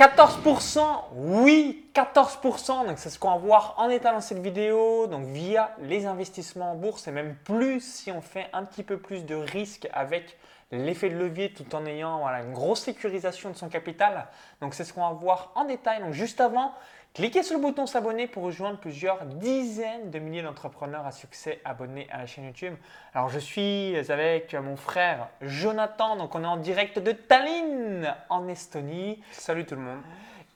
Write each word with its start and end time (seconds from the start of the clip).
14%, 0.00 0.80
oui, 1.14 1.84
14%. 1.94 2.86
Donc 2.86 2.96
c'est 2.96 3.10
ce 3.10 3.18
qu'on 3.18 3.32
va 3.32 3.36
voir 3.36 3.74
en 3.76 3.90
état 3.90 4.12
dans 4.12 4.22
cette 4.22 4.38
vidéo. 4.38 5.06
Donc 5.06 5.26
via 5.26 5.74
les 5.82 6.06
investissements 6.06 6.72
en 6.72 6.74
bourse 6.74 7.06
et 7.06 7.10
même 7.10 7.36
plus 7.44 7.82
si 7.82 8.10
on 8.10 8.22
fait 8.22 8.46
un 8.54 8.64
petit 8.64 8.82
peu 8.82 8.96
plus 8.96 9.26
de 9.26 9.34
risque 9.34 9.88
avec 9.92 10.38
l'effet 10.72 11.10
de 11.10 11.16
levier 11.16 11.52
tout 11.52 11.74
en 11.74 11.84
ayant 11.84 12.26
une 12.28 12.54
grosse 12.54 12.80
sécurisation 12.80 13.50
de 13.50 13.56
son 13.56 13.68
capital. 13.68 14.28
Donc 14.62 14.72
c'est 14.72 14.84
ce 14.84 14.94
qu'on 14.94 15.06
va 15.06 15.10
voir 15.10 15.52
en 15.54 15.66
détail. 15.66 16.00
Donc 16.00 16.14
juste 16.14 16.40
avant, 16.40 16.72
Cliquez 17.12 17.42
sur 17.42 17.56
le 17.56 17.62
bouton 17.62 17.86
s'abonner 17.86 18.28
pour 18.28 18.44
rejoindre 18.44 18.78
plusieurs 18.78 19.26
dizaines 19.26 20.12
de 20.12 20.20
milliers 20.20 20.42
d'entrepreneurs 20.42 21.04
à 21.04 21.10
succès 21.10 21.60
abonnés 21.64 22.06
à 22.12 22.18
la 22.18 22.26
chaîne 22.26 22.44
YouTube. 22.44 22.74
Alors 23.14 23.28
je 23.28 23.40
suis 23.40 23.96
avec 24.10 24.54
mon 24.54 24.76
frère 24.76 25.26
Jonathan, 25.42 26.14
donc 26.14 26.36
on 26.36 26.44
est 26.44 26.46
en 26.46 26.56
direct 26.56 27.00
de 27.00 27.10
Tallinn 27.10 28.14
en 28.28 28.46
Estonie. 28.46 29.20
Salut 29.32 29.66
tout 29.66 29.74
le 29.74 29.80
monde. 29.80 30.00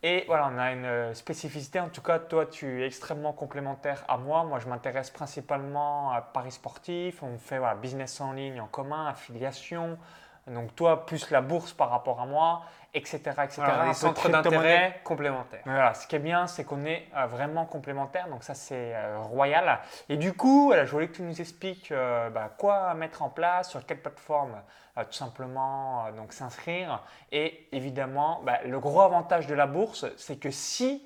Et 0.05 0.23
voilà, 0.29 0.48
on 0.55 0.59
a 0.59 0.70
une 0.70 1.15
spécificité. 1.15 1.80
En 1.80 1.88
tout 1.88 2.02
cas, 2.02 2.20
toi, 2.20 2.46
tu 2.46 2.82
es 2.82 2.87
extrêmement 2.87 3.32
complémentaire 3.32 4.05
à 4.07 4.16
moi. 4.16 4.45
Moi, 4.45 4.60
je 4.60 4.68
m'intéresse 4.68 5.10
principalement 5.10 6.12
à 6.12 6.21
Paris 6.21 6.52
sportif. 6.52 7.23
On 7.24 7.37
fait 7.37 7.59
voilà, 7.59 7.74
business 7.74 8.21
en 8.21 8.32
ligne 8.32 8.60
en 8.60 8.66
commun, 8.66 9.09
affiliation. 9.09 9.98
Donc 10.47 10.75
toi, 10.75 11.07
plus 11.07 11.30
la 11.30 11.41
bourse 11.41 11.73
par 11.73 11.91
rapport 11.91 12.21
à 12.21 12.27
moi 12.27 12.62
etc. 12.95 13.19
etc. 13.43 13.62
Voilà, 13.65 13.89
des 13.89 13.95
centres 13.95 14.29
d'intérêt 14.29 15.01
complémentaires. 15.02 15.62
Voilà, 15.65 15.95
ce 15.95 16.07
qui 16.07 16.16
est 16.16 16.21
bien, 16.21 16.47
c'est 16.47 16.65
qu'on 16.65 16.85
est 16.85 17.09
euh, 17.16 17.27
vraiment 17.27 17.66
complémentaires, 17.66 18.29
donc 18.29 18.45
ça 18.45 18.55
c'est 18.55 18.95
euh, 18.95 19.19
royal. 19.19 19.80
Et 20.09 20.16
du 20.16 20.33
coup, 20.33 20.73
je 20.73 20.91
voulais 20.91 21.09
que 21.09 21.16
tu 21.16 21.23
nous 21.23 21.41
expliques 21.41 21.91
euh, 21.91 22.30
bah, 22.30 22.51
quoi 22.57 22.95
mettre 22.95 23.23
en 23.23 23.30
place, 23.30 23.71
sur 23.71 23.85
quelle 23.85 24.01
plateforme 24.01 24.62
tout 24.97 25.12
simplement 25.12 26.05
donc 26.16 26.33
s'inscrire. 26.33 27.02
Et 27.33 27.66
évidemment, 27.73 28.41
bah, 28.45 28.61
le 28.65 28.79
gros 28.79 29.01
avantage 29.01 29.49
de 29.49 29.55
la 29.55 29.66
bourse, 29.66 30.07
c'est 30.16 30.37
que 30.37 30.52
si 30.52 31.05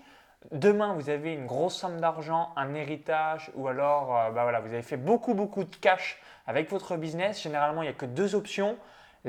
demain 0.53 0.93
vous 0.93 1.09
avez 1.09 1.33
une 1.33 1.47
grosse 1.47 1.77
somme 1.77 1.99
d'argent, 1.99 2.51
un 2.57 2.75
héritage, 2.75 3.51
ou 3.55 3.67
alors 3.67 4.09
bah, 4.35 4.43
voilà, 4.43 4.61
vous 4.61 4.75
avez 4.75 4.83
fait 4.83 4.99
beaucoup 4.99 5.33
beaucoup 5.33 5.65
de 5.65 5.75
cash 5.75 6.21
avec 6.47 6.71
votre 6.71 6.99
business, 6.99 7.43
généralement 7.43 7.81
il 7.81 7.87
n'y 7.87 7.91
a 7.91 7.95
que 7.95 8.05
deux 8.05 8.35
options. 8.35 8.77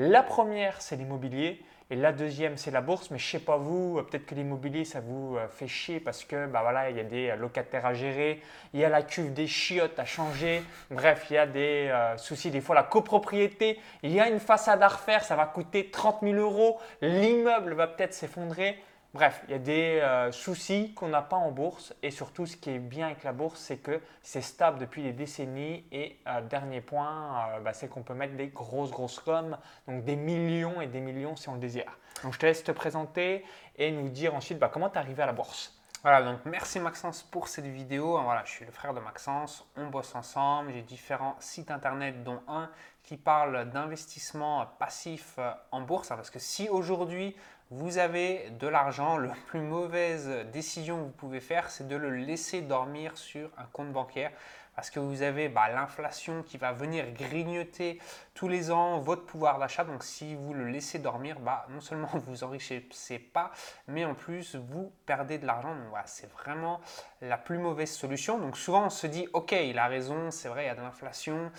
La 0.02 0.22
première, 0.22 0.80
c'est 0.80 0.96
l'immobilier. 0.96 1.60
Et 1.90 1.94
la 1.96 2.12
deuxième, 2.12 2.56
c'est 2.56 2.70
la 2.70 2.80
bourse. 2.80 3.10
Mais 3.10 3.18
je 3.18 3.26
ne 3.26 3.30
sais 3.32 3.44
pas 3.44 3.58
vous, 3.58 3.98
euh, 3.98 4.02
peut-être 4.02 4.24
que 4.24 4.34
l'immobilier, 4.34 4.86
ça 4.86 5.00
vous 5.00 5.36
euh, 5.36 5.46
fait 5.48 5.68
chier 5.68 6.00
parce 6.00 6.24
que 6.24 6.46
bah 6.46 6.62
il 6.88 6.96
y 6.96 7.00
a 7.00 7.04
des 7.04 7.28
euh, 7.28 7.36
locataires 7.36 7.84
à 7.84 7.92
gérer, 7.92 8.40
il 8.72 8.80
y 8.80 8.84
a 8.86 8.88
la 8.88 9.02
cuve 9.02 9.34
des 9.34 9.46
chiottes 9.46 9.98
à 9.98 10.06
changer. 10.06 10.62
Bref, 10.90 11.26
il 11.28 11.34
y 11.34 11.36
a 11.36 11.46
des 11.46 11.92
soucis. 12.16 12.50
Des 12.50 12.62
fois, 12.62 12.74
la 12.74 12.82
copropriété, 12.82 13.78
il 14.02 14.12
y 14.12 14.20
a 14.20 14.28
une 14.30 14.40
façade 14.40 14.82
à 14.82 14.88
refaire, 14.88 15.22
ça 15.22 15.36
va 15.36 15.44
coûter 15.44 15.90
30 15.90 16.20
000 16.22 16.34
euros. 16.36 16.80
L'immeuble 17.02 17.74
va 17.74 17.86
peut-être 17.86 18.14
s'effondrer. 18.14 18.82
Bref, 19.12 19.42
il 19.48 19.50
y 19.50 19.54
a 19.54 19.58
des 19.58 19.98
euh, 20.00 20.30
soucis 20.30 20.94
qu'on 20.94 21.08
n'a 21.08 21.22
pas 21.22 21.36
en 21.36 21.50
bourse 21.50 21.92
et 22.00 22.12
surtout 22.12 22.46
ce 22.46 22.56
qui 22.56 22.70
est 22.70 22.78
bien 22.78 23.06
avec 23.06 23.24
la 23.24 23.32
bourse, 23.32 23.58
c'est 23.58 23.78
que 23.78 24.00
c'est 24.22 24.40
stable 24.40 24.78
depuis 24.78 25.02
des 25.02 25.12
décennies 25.12 25.84
et 25.90 26.20
euh, 26.28 26.40
dernier 26.42 26.80
point, 26.80 27.48
euh, 27.56 27.58
bah, 27.58 27.72
c'est 27.72 27.88
qu'on 27.88 28.04
peut 28.04 28.14
mettre 28.14 28.34
des 28.36 28.46
grosses 28.48 28.92
grosses 28.92 29.20
sommes, 29.24 29.58
donc 29.88 30.04
des 30.04 30.14
millions 30.14 30.80
et 30.80 30.86
des 30.86 31.00
millions 31.00 31.34
si 31.34 31.48
on 31.48 31.54
le 31.54 31.58
désire. 31.58 31.98
Donc 32.22 32.34
je 32.34 32.38
te 32.38 32.46
laisse 32.46 32.62
te 32.62 32.70
présenter 32.70 33.44
et 33.76 33.90
nous 33.90 34.10
dire 34.10 34.32
ensuite 34.36 34.60
bah, 34.60 34.70
comment 34.72 34.88
tu 34.88 34.94
es 34.94 34.98
arrivé 34.98 35.24
à 35.24 35.26
la 35.26 35.32
bourse. 35.32 35.76
Voilà, 36.02 36.22
donc 36.22 36.38
merci 36.44 36.78
Maxence 36.78 37.24
pour 37.24 37.48
cette 37.48 37.66
vidéo. 37.66 38.16
Voilà, 38.22 38.44
je 38.44 38.52
suis 38.52 38.64
le 38.64 38.70
frère 38.70 38.94
de 38.94 39.00
Maxence, 39.00 39.68
on 39.76 39.88
bosse 39.88 40.14
ensemble, 40.14 40.72
j'ai 40.72 40.82
différents 40.82 41.34
sites 41.40 41.72
internet 41.72 42.22
dont 42.22 42.40
un 42.46 42.70
qui 43.02 43.16
parle 43.16 43.68
d'investissement 43.70 44.64
passif 44.78 45.38
en 45.72 45.80
bourse. 45.80 46.08
Parce 46.08 46.30
que 46.30 46.38
si 46.38 46.68
aujourd'hui 46.68 47.34
vous 47.70 47.98
avez 47.98 48.50
de 48.58 48.66
l'argent, 48.66 49.16
la 49.16 49.34
plus 49.46 49.60
mauvaise 49.60 50.28
décision 50.52 50.98
que 50.98 51.02
vous 51.02 51.10
pouvez 51.10 51.40
faire, 51.40 51.70
c'est 51.70 51.86
de 51.86 51.94
le 51.94 52.10
laisser 52.10 52.62
dormir 52.62 53.16
sur 53.16 53.48
un 53.56 53.66
compte 53.72 53.92
bancaire 53.92 54.32
parce 54.74 54.90
que 54.90 55.00
vous 55.00 55.22
avez 55.22 55.48
bah, 55.48 55.68
l'inflation 55.68 56.42
qui 56.42 56.58
va 56.58 56.72
venir 56.72 57.10
grignoter 57.12 57.98
tous 58.34 58.48
les 58.48 58.70
ans 58.70 58.98
votre 58.98 59.26
pouvoir 59.26 59.58
d'achat. 59.58 59.84
Donc 59.84 60.02
si 60.02 60.34
vous 60.34 60.54
le 60.54 60.66
laissez 60.66 60.98
dormir, 60.98 61.38
bah, 61.40 61.66
non 61.70 61.80
seulement 61.80 62.08
vous 62.26 62.44
enrichissez 62.44 63.18
pas, 63.18 63.50
mais 63.88 64.04
en 64.04 64.14
plus 64.14 64.56
vous 64.56 64.92
perdez 65.06 65.38
de 65.38 65.46
l'argent. 65.46 65.74
Donc 65.74 65.86
c'est 66.06 66.30
vraiment 66.32 66.80
la 67.20 67.36
plus 67.36 67.58
mauvaise 67.58 67.90
solution. 67.90 68.38
Donc 68.38 68.56
souvent 68.56 68.86
on 68.86 68.90
se 68.90 69.06
dit, 69.06 69.28
ok, 69.32 69.52
il 69.52 69.78
a 69.78 69.86
raison, 69.86 70.30
c'est 70.30 70.48
vrai, 70.48 70.64
il 70.64 70.66
y 70.66 70.70
a 70.70 70.74
de 70.74 70.80
l'inflation. 70.80 71.50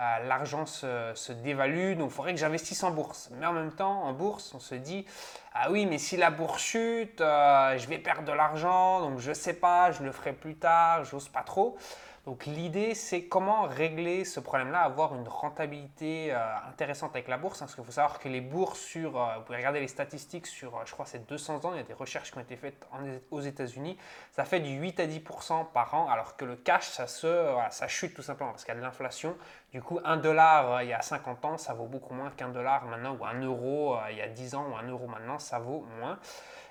Euh, 0.00 0.18
l'argent 0.28 0.64
se, 0.64 1.32
dévalue, 1.32 1.94
donc 1.94 2.10
il 2.10 2.14
faudrait 2.14 2.32
que 2.32 2.40
j'investisse 2.40 2.82
en 2.84 2.90
bourse. 2.90 3.28
Mais 3.32 3.44
en 3.44 3.52
même 3.52 3.72
temps, 3.72 4.04
en 4.04 4.14
bourse, 4.14 4.54
on 4.54 4.58
se 4.58 4.74
dit, 4.74 5.04
ah 5.52 5.70
oui, 5.70 5.84
mais 5.84 5.98
si 5.98 6.16
la 6.16 6.30
bourse 6.30 6.62
chute, 6.62 7.20
euh, 7.20 7.76
je 7.76 7.86
vais 7.86 7.98
perdre 7.98 8.22
de 8.22 8.32
l'argent, 8.32 9.02
donc 9.02 9.18
je 9.18 9.28
ne 9.28 9.34
sais 9.34 9.52
pas, 9.52 9.92
je 9.92 10.02
le 10.02 10.10
ferai 10.10 10.32
plus 10.32 10.56
tard, 10.56 11.04
j'ose 11.04 11.28
pas 11.28 11.42
trop. 11.42 11.76
Donc 12.26 12.44
l'idée, 12.44 12.94
c'est 12.94 13.24
comment 13.24 13.62
régler 13.62 14.26
ce 14.26 14.40
problème-là, 14.40 14.80
avoir 14.80 15.14
une 15.14 15.26
rentabilité 15.26 16.32
euh, 16.32 16.38
intéressante 16.68 17.12
avec 17.14 17.28
la 17.28 17.38
bourse. 17.38 17.62
Hein, 17.62 17.64
parce 17.64 17.74
qu'il 17.74 17.84
faut 17.84 17.92
savoir 17.92 18.18
que 18.18 18.28
les 18.28 18.42
bourses 18.42 18.78
sur, 18.78 19.18
euh, 19.18 19.36
vous 19.38 19.44
pouvez 19.44 19.56
regarder 19.56 19.80
les 19.80 19.88
statistiques 19.88 20.46
sur, 20.46 20.76
euh, 20.76 20.82
je 20.84 20.92
crois, 20.92 21.06
ces 21.06 21.20
200 21.20 21.64
ans, 21.64 21.72
il 21.72 21.78
y 21.78 21.80
a 21.80 21.84
des 21.84 21.94
recherches 21.94 22.30
qui 22.30 22.36
ont 22.36 22.42
été 22.42 22.56
faites 22.56 22.86
aux 23.30 23.40
États-Unis, 23.40 23.96
ça 24.32 24.44
fait 24.44 24.60
du 24.60 24.72
8 24.72 25.00
à 25.00 25.06
10% 25.06 25.64
par 25.72 25.94
an, 25.94 26.10
alors 26.10 26.36
que 26.36 26.44
le 26.44 26.56
cash, 26.56 26.90
ça, 26.90 27.06
se, 27.06 27.56
ça 27.70 27.88
chute 27.88 28.12
tout 28.12 28.22
simplement 28.22 28.50
parce 28.50 28.64
qu'il 28.64 28.74
y 28.74 28.76
a 28.76 28.80
de 28.80 28.84
l'inflation. 28.84 29.34
Du 29.72 29.82
coup, 29.82 30.00
un 30.04 30.16
dollar 30.16 30.82
il 30.82 30.88
y 30.88 30.92
a 30.92 31.00
50 31.00 31.44
ans, 31.44 31.56
ça 31.58 31.74
vaut 31.74 31.86
beaucoup 31.86 32.12
moins 32.12 32.30
qu'un 32.30 32.48
dollar 32.48 32.84
maintenant, 32.86 33.16
ou 33.18 33.24
un 33.24 33.40
euro 33.40 33.96
il 34.10 34.16
y 34.16 34.20
a 34.20 34.28
10 34.28 34.54
ans, 34.56 34.66
ou 34.70 34.76
un 34.76 34.88
euro 34.88 35.06
maintenant, 35.06 35.38
ça 35.38 35.58
vaut 35.58 35.86
moins. 35.98 36.18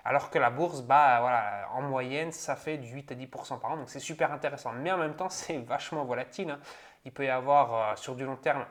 Alors 0.05 0.29
que 0.29 0.39
la 0.39 0.49
bourse, 0.49 0.81
bah, 0.81 1.19
voilà, 1.19 1.69
en 1.73 1.81
moyenne, 1.81 2.31
ça 2.31 2.55
fait 2.55 2.77
du 2.77 2.89
8 2.89 3.11
à 3.11 3.15
10% 3.15 3.59
par 3.59 3.71
an. 3.71 3.77
Donc 3.77 3.89
c'est 3.89 3.99
super 3.99 4.31
intéressant. 4.31 4.71
Mais 4.73 4.91
en 4.91 4.97
même 4.97 5.15
temps, 5.15 5.29
c'est 5.29 5.57
vachement 5.57 6.03
volatile. 6.03 6.51
Hein. 6.51 6.59
Il 7.05 7.11
peut 7.11 7.25
y 7.25 7.29
avoir 7.29 7.73
euh, 7.73 7.95
sur 7.95 8.15
du 8.15 8.25
long 8.25 8.35
terme 8.35 8.65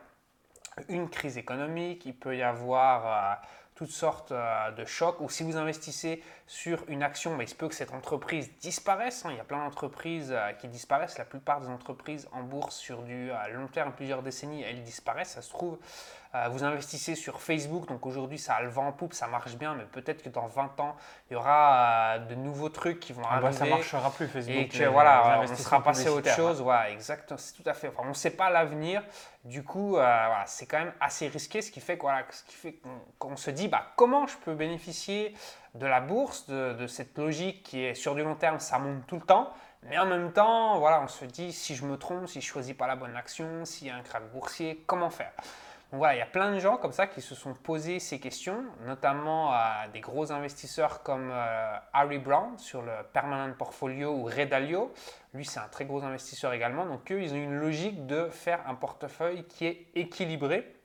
une 0.88 1.08
crise 1.10 1.38
économique, 1.38 2.06
il 2.06 2.14
peut 2.14 2.36
y 2.36 2.42
avoir 2.42 3.06
euh, 3.06 3.34
toutes 3.78 3.92
sortes 3.92 4.32
euh, 4.32 4.72
de 4.72 4.84
chocs. 4.84 5.20
Ou 5.20 5.30
si 5.30 5.44
vous 5.44 5.56
investissez 5.56 6.20
sur 6.48 6.84
une 6.88 7.04
action, 7.04 7.36
bah, 7.36 7.44
il 7.44 7.48
se 7.48 7.54
peut 7.54 7.68
que 7.68 7.74
cette 7.76 7.94
entreprise 7.94 8.50
disparaisse. 8.58 9.24
Hein. 9.24 9.30
Il 9.30 9.36
y 9.36 9.40
a 9.40 9.44
plein 9.44 9.64
d'entreprises 9.64 10.34
qui 10.58 10.66
disparaissent. 10.66 11.16
La 11.16 11.24
plupart 11.24 11.60
des 11.60 11.68
entreprises 11.68 12.28
en 12.32 12.42
bourse 12.42 12.76
sur 12.76 13.02
du 13.02 13.30
long 13.52 13.68
terme, 13.68 13.92
plusieurs 13.92 14.22
décennies, 14.22 14.62
elles 14.62 14.82
disparaissent. 14.82 15.30
Ça 15.30 15.42
se 15.42 15.50
trouve, 15.50 15.78
euh, 16.27 16.27
vous 16.50 16.62
investissez 16.62 17.14
sur 17.14 17.40
Facebook, 17.40 17.88
donc 17.88 18.04
aujourd'hui 18.04 18.38
ça 18.38 18.54
a 18.54 18.62
le 18.62 18.68
vent 18.68 18.88
en 18.88 18.92
poupe, 18.92 19.14
ça 19.14 19.26
marche 19.26 19.56
bien, 19.56 19.74
mais 19.74 19.84
peut-être 19.84 20.22
que 20.22 20.28
dans 20.28 20.46
20 20.46 20.78
ans, 20.80 20.96
il 21.30 21.34
y 21.34 21.36
aura 21.36 22.16
euh, 22.16 22.18
de 22.18 22.34
nouveaux 22.34 22.68
trucs 22.68 23.00
qui 23.00 23.12
vont 23.12 23.22
ah 23.24 23.40
bah, 23.40 23.46
arriver. 23.46 23.58
ça 23.58 23.64
ne 23.64 23.70
marchera 23.70 24.10
plus 24.10 24.28
Facebook. 24.28 24.56
Et 24.56 24.68
que 24.68 24.84
voilà, 24.84 25.40
on 25.42 25.56
sera 25.56 25.82
passé 25.82 26.08
à 26.08 26.12
autre 26.12 26.30
chose. 26.30 26.60
Voilà, 26.60 26.90
exactement, 26.90 27.38
c'est 27.38 27.54
tout 27.54 27.68
à 27.68 27.74
fait. 27.74 27.88
Enfin, 27.88 28.02
on 28.04 28.10
ne 28.10 28.14
sait 28.14 28.30
pas 28.30 28.50
l'avenir. 28.50 29.02
Du 29.44 29.62
coup, 29.62 29.96
euh, 29.96 30.00
voilà, 30.00 30.44
c'est 30.46 30.66
quand 30.66 30.78
même 30.78 30.92
assez 31.00 31.28
risqué, 31.28 31.62
ce 31.62 31.70
qui 31.70 31.80
fait, 31.80 31.96
voilà, 31.96 32.24
ce 32.30 32.44
qui 32.44 32.54
fait 32.54 32.80
qu'on 33.18 33.36
se 33.36 33.50
dit, 33.50 33.68
bah, 33.68 33.86
comment 33.96 34.26
je 34.26 34.36
peux 34.36 34.54
bénéficier 34.54 35.34
de 35.74 35.86
la 35.86 36.00
bourse, 36.00 36.46
de, 36.46 36.74
de 36.74 36.86
cette 36.86 37.16
logique 37.16 37.62
qui 37.62 37.84
est 37.84 37.94
sur 37.94 38.14
du 38.14 38.22
long 38.22 38.34
terme, 38.34 38.58
ça 38.58 38.78
monte 38.78 39.06
tout 39.06 39.16
le 39.16 39.22
temps. 39.22 39.52
Mais 39.84 39.96
en 39.96 40.06
même 40.06 40.32
temps, 40.32 40.78
voilà, 40.78 41.00
on 41.00 41.08
se 41.08 41.24
dit, 41.24 41.52
si 41.52 41.74
je 41.74 41.84
me 41.84 41.96
trompe, 41.96 42.26
si 42.26 42.40
je 42.40 42.46
choisis 42.46 42.74
pas 42.74 42.86
la 42.86 42.96
bonne 42.96 43.16
action, 43.16 43.64
s'il 43.64 43.86
y 43.86 43.90
a 43.90 43.96
un 43.96 44.02
crack 44.02 44.30
boursier, 44.32 44.82
comment 44.86 45.08
faire? 45.08 45.32
Voilà, 45.90 46.16
il 46.16 46.18
y 46.18 46.22
a 46.22 46.26
plein 46.26 46.52
de 46.52 46.58
gens 46.58 46.76
comme 46.76 46.92
ça 46.92 47.06
qui 47.06 47.22
se 47.22 47.34
sont 47.34 47.54
posés 47.54 47.98
ces 47.98 48.20
questions, 48.20 48.62
notamment 48.84 49.52
à 49.52 49.86
des 49.90 50.00
gros 50.00 50.30
investisseurs 50.32 51.02
comme 51.02 51.30
euh, 51.32 51.78
Harry 51.94 52.18
Brown 52.18 52.58
sur 52.58 52.82
le 52.82 52.92
Permanent 53.14 53.54
Portfolio 53.54 54.12
ou 54.12 54.24
Redalio. 54.24 54.92
Lui, 55.32 55.46
c'est 55.46 55.60
un 55.60 55.68
très 55.68 55.86
gros 55.86 56.02
investisseur 56.04 56.52
également. 56.52 56.84
Donc 56.84 57.10
eux, 57.10 57.22
ils 57.22 57.32
ont 57.32 57.36
une 57.36 57.58
logique 57.58 58.06
de 58.06 58.28
faire 58.28 58.60
un 58.68 58.74
portefeuille 58.74 59.44
qui 59.44 59.64
est 59.64 59.86
équilibré. 59.94 60.76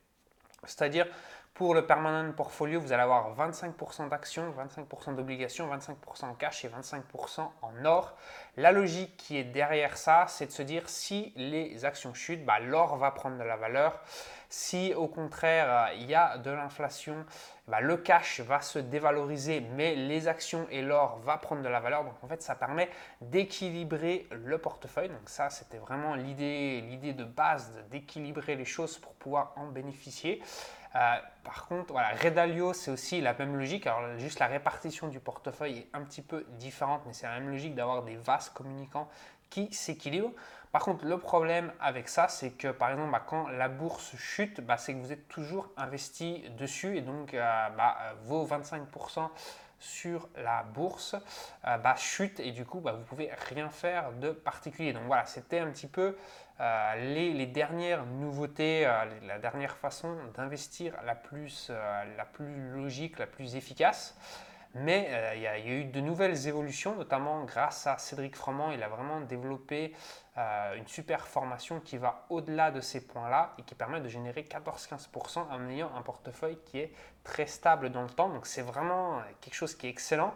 C'est-à-dire, 0.64 1.08
pour 1.53 1.75
le 1.75 1.86
permanent 1.86 2.31
portfolio, 2.31 2.80
vous 2.80 2.94
allez 2.94 3.03
avoir 3.03 3.36
25% 3.36 4.09
d'actions, 4.09 4.52
25% 4.58 5.16
d'obligations, 5.16 5.69
25% 5.69 6.26
en 6.26 6.34
cash 6.34 6.66
et 6.66 6.67
25% 6.67 7.41
en 7.61 7.85
or. 7.85 8.17
La 8.58 8.72
logique 8.72 9.17
qui 9.17 9.38
est 9.38 9.44
derrière 9.44 9.96
ça, 9.96 10.26
c'est 10.28 10.47
de 10.47 10.52
se 10.52 10.64
dire 10.64 10.90
si 10.90 11.32
les 11.35 11.85
actions 11.85 12.16
chutent, 12.16 12.44
bah, 12.44 12.59
l'or 12.59 12.97
va 12.97 13.11
prendre 13.11 13.38
de 13.38 13.44
la 13.44 13.55
valeur. 13.55 14.02
Si 14.50 14.94
au 14.94 15.08
contraire 15.08 15.91
il 15.96 16.05
y 16.05 16.16
a 16.16 16.38
de 16.38 16.52
l'inflation, 16.52 17.26
bah, 17.67 17.82
le 17.82 17.97
cash 17.97 18.40
va 18.41 18.61
se 18.61 18.79
dévaloriser, 18.79 19.61
mais 19.61 19.96
les 19.96 20.28
actions 20.28 20.67
et 20.70 20.82
l'or 20.82 21.20
va 21.23 21.38
prendre 21.38 21.61
de 21.61 21.70
la 21.70 21.79
valeur. 21.79 22.03
Donc 22.03 22.16
en 22.23 22.28
fait, 22.28 22.41
ça 22.41 22.56
permet 22.56 22.90
d'équilibrer 23.22 24.28
le 24.32 24.58
portefeuille. 24.58 25.09
Donc 25.09 25.28
ça, 25.29 25.49
c'était 25.49 25.78
vraiment 25.78 26.16
l'idée, 26.16 26.82
l'idée 26.82 27.14
de 27.14 27.23
base 27.23 27.84
d'équilibrer 27.90 28.56
les 28.56 28.66
choses 28.66 28.97
pour 28.97 29.14
pouvoir 29.14 29.53
en 29.56 29.67
bénéficier. 29.67 30.41
Euh, 30.95 31.16
par 31.43 31.66
contre, 31.67 31.91
voilà, 31.93 32.09
Redalio, 32.09 32.73
c'est 32.73 32.91
aussi 32.91 33.22
la 33.22 33.34
même 33.34 33.57
logique. 33.57 33.87
Alors, 33.87 34.17
juste 34.17 34.40
la 34.40 34.47
répartition 34.47 35.07
du 35.07 35.19
portefeuille 35.19 35.79
est 35.79 35.87
un 35.93 36.01
petit 36.01 36.22
peu 36.22 36.45
différente, 36.59 37.01
mais 37.05 37.13
c'est 37.13 37.25
la 37.25 37.40
même 37.40 37.49
logique 37.49 37.75
d'avoir 37.75 38.03
des 38.03 38.16
vases 38.16 38.49
communicants 38.49 39.09
qui 39.49 39.73
s'équilibrent. 39.73 40.34
Par 40.72 40.81
contre, 40.81 41.05
le 41.05 41.19
problème 41.19 41.72
avec 41.79 42.09
ça, 42.09 42.28
c'est 42.28 42.51
que 42.51 42.69
par 42.69 42.90
exemple, 42.91 43.11
bah, 43.11 43.23
quand 43.25 43.47
la 43.49 43.69
bourse 43.69 44.16
chute, 44.16 44.61
bah, 44.61 44.78
c'est 44.78 44.93
que 44.93 44.99
vous 44.99 45.11
êtes 45.11 45.28
toujours 45.28 45.69
investi 45.78 46.43
dessus 46.57 46.97
et 46.97 47.01
donc 47.01 47.34
euh, 47.34 47.69
bah, 47.78 47.96
vos 48.23 48.47
25% 48.47 49.29
sur 49.84 50.29
la 50.37 50.63
bourse 50.63 51.16
euh, 51.67 51.78
bah, 51.78 51.96
et 52.39 52.51
du 52.53 52.66
coup 52.66 52.79
vous 52.79 53.03
pouvez 53.05 53.29
rien 53.49 53.69
faire 53.69 54.13
de 54.13 54.31
particulier. 54.31 54.93
Donc 54.93 55.03
voilà, 55.05 55.25
c'était 55.25 55.59
un 55.59 55.69
petit 55.69 55.87
peu 55.87 56.17
euh, 56.59 57.14
les, 57.14 57.46
dernières 57.46 58.05
nouveautés, 58.05 58.85
euh, 58.85 59.05
la 59.26 59.40
dernière 59.40 59.76
façon 59.76 60.16
d'investir 60.35 60.96
la, 61.05 61.16
plus 61.16 61.72
la 62.17 62.26
plus 62.26 62.72
logique, 62.72 63.20
la 63.20 63.28
plus 63.28 63.55
efficace. 63.55 64.17
Mais 64.76 65.08
il 65.35 65.41
y, 65.44 65.46
a 65.46 65.59
eu 65.59 65.85
de 65.85 66.00
nouvelles 66.00 66.47
évolutions, 66.47 66.96
notamment 66.96 67.44
grâce 67.44 67.85
à 67.85 68.00
Cédric 68.00 68.35
Froment. 68.35 68.72
Il 68.72 68.82
a 68.82 68.88
vraiment 68.88 69.22
développé 69.22 69.94
une 70.35 70.88
super 70.88 71.28
formation 71.28 71.79
qui 71.79 71.97
va 71.97 72.26
au-delà 72.32 72.72
de 72.72 72.82
ces 72.82 73.06
points-là 73.06 73.53
et 73.59 73.61
qui 73.61 73.76
permet 73.76 74.02
de 74.02 74.08
générer 74.08 74.41
14-15% 74.41 75.41
en 75.52 75.70
ayant 75.70 75.96
un 75.96 76.02
portefeuille 76.02 76.58
qui 76.66 76.79
est 76.79 76.91
très 77.23 77.46
stable 77.46 77.91
dans 77.91 78.02
le 78.02 78.09
temps. 78.09 78.29
Donc 78.29 78.47
c'est 78.47 78.64
vraiment 78.64 79.22
quelque 79.41 79.53
chose 79.53 79.76
qui 79.76 79.85
est 79.85 79.91
excellent 79.91 80.34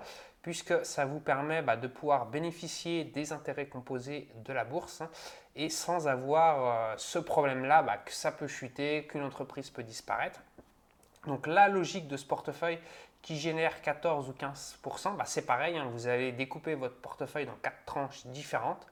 puisque 0.47 0.85
ça 0.85 1.03
vous 1.03 1.19
permet 1.19 1.61
bah, 1.61 1.75
de 1.75 1.87
pouvoir 1.87 2.27
bénéficier 2.27 3.03
des 3.03 3.33
intérêts 3.33 3.67
composés 3.67 4.29
de 4.45 4.53
la 4.53 4.63
bourse 4.63 5.01
hein, 5.01 5.09
et 5.57 5.69
sans 5.69 6.07
avoir 6.07 6.91
euh, 6.91 6.95
ce 6.97 7.19
problème-là 7.19 7.81
bah, 7.81 7.97
que 7.97 8.11
ça 8.11 8.31
peut 8.31 8.47
chuter, 8.47 9.05
qu'une 9.07 9.23
entreprise 9.23 9.69
peut 9.69 9.83
disparaître. 9.83 10.39
Donc 11.25 11.47
la 11.47 11.67
logique 11.67 12.07
de 12.07 12.15
ce 12.15 12.25
portefeuille 12.25 12.79
qui 13.23 13.37
génère 13.37 13.81
14 13.81 14.29
ou 14.29 14.33
15%, 14.33 15.17
bah, 15.17 15.25
c'est 15.25 15.45
pareil, 15.45 15.75
hein, 15.77 15.89
vous 15.91 16.07
allez 16.07 16.31
découper 16.31 16.75
votre 16.75 16.95
portefeuille 16.95 17.47
dans 17.47 17.57
quatre 17.61 17.83
tranches 17.85 18.25
différentes, 18.27 18.87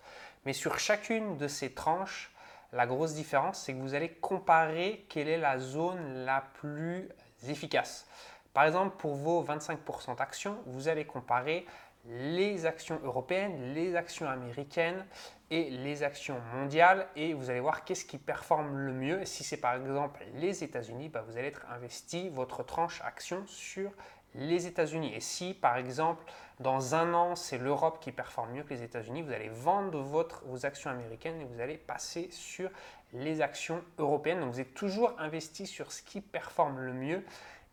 mais 0.46 0.54
sur 0.54 0.80
chacune 0.80 1.38
de 1.38 1.48
ces 1.48 1.72
tranches, 1.72 2.32
la 2.74 2.88
grosse 2.88 3.14
différence, 3.14 3.60
c'est 3.60 3.74
que 3.74 3.80
vous 3.80 3.94
allez 3.94 4.10
comparer 4.10 5.06
quelle 5.08 5.30
est 5.30 5.38
la 5.38 5.60
zone 5.60 6.26
la 6.26 6.44
plus 6.56 7.08
efficace. 7.48 8.08
Par 8.54 8.66
exemple, 8.66 8.98
pour 8.98 9.16
vos 9.16 9.44
25% 9.44 10.18
d'actions, 10.18 10.58
vous 10.66 10.88
allez 10.88 11.06
comparer 11.06 11.66
les 12.06 12.66
actions 12.66 13.00
européennes, 13.04 13.74
les 13.74 13.96
actions 13.96 14.30
américaines 14.30 15.06
et 15.52 15.70
les 15.70 16.04
actions 16.04 16.40
mondiales 16.54 17.08
et 17.16 17.34
vous 17.34 17.50
allez 17.50 17.60
voir 17.60 17.84
qu'est-ce 17.84 18.06
qui 18.06 18.18
performe 18.18 18.78
le 18.78 18.94
mieux. 18.94 19.26
si 19.26 19.44
c'est 19.44 19.58
par 19.58 19.76
exemple 19.76 20.26
les 20.36 20.64
États-Unis, 20.64 21.10
bah, 21.10 21.24
vous 21.28 21.38
allez 21.38 21.48
être 21.48 21.66
investi 21.70 22.30
votre 22.30 22.64
tranche 22.64 23.02
action 23.02 23.44
sur 23.46 23.92
les 24.34 24.68
États-Unis. 24.68 25.14
Et 25.16 25.20
si 25.20 25.54
par 25.54 25.78
exemple 25.78 26.26
dans 26.60 26.96
un 26.96 27.14
an 27.14 27.36
c'est 27.36 27.58
l'Europe 27.58 28.00
qui 28.02 28.12
performe 28.12 28.52
mieux 28.54 28.64
que 28.64 28.74
les 28.74 28.84
États-Unis, 28.84 29.22
vous 29.22 29.32
allez 29.32 29.50
vendre 29.50 30.00
vos 30.02 30.66
actions 30.66 30.90
américaines 30.90 31.40
et 31.42 31.46
vous 31.46 31.62
allez 31.62 31.78
passer 31.78 32.30
sur 32.32 32.70
les 33.14 33.42
actions 33.42 33.84
européennes. 33.98 34.40
Donc 34.40 34.54
vous 34.54 34.60
êtes 34.60 34.74
toujours 34.74 35.14
investi 35.20 35.68
sur 35.68 35.92
ce 35.92 36.02
qui 36.02 36.22
performe 36.22 36.80
le 36.80 36.94
mieux 36.94 37.24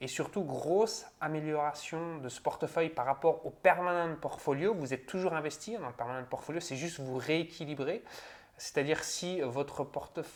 et 0.03 0.09
surtout 0.09 0.43
grosse 0.43 1.07
amélioration 1.21 2.19
de 2.19 2.29
ce 2.29 2.41
portefeuille 2.41 2.89
par 2.89 3.07
rapport 3.07 3.47
au 3.47 3.51
permanent 3.51 4.13
portfolio. 4.17 4.75
Vous 4.75 4.93
êtes 4.93 5.07
toujours 5.07 5.33
investi 5.33 5.79
dans 5.79 5.87
le 5.87 5.95
permanent 5.95 6.27
portfolio, 6.27 6.61
c'est 6.61 6.75
juste 6.75 6.99
vous 6.99 7.17
rééquilibrer. 7.17 8.03
C'est-à-dire 8.57 9.05
si, 9.05 9.41
votre 9.41 9.87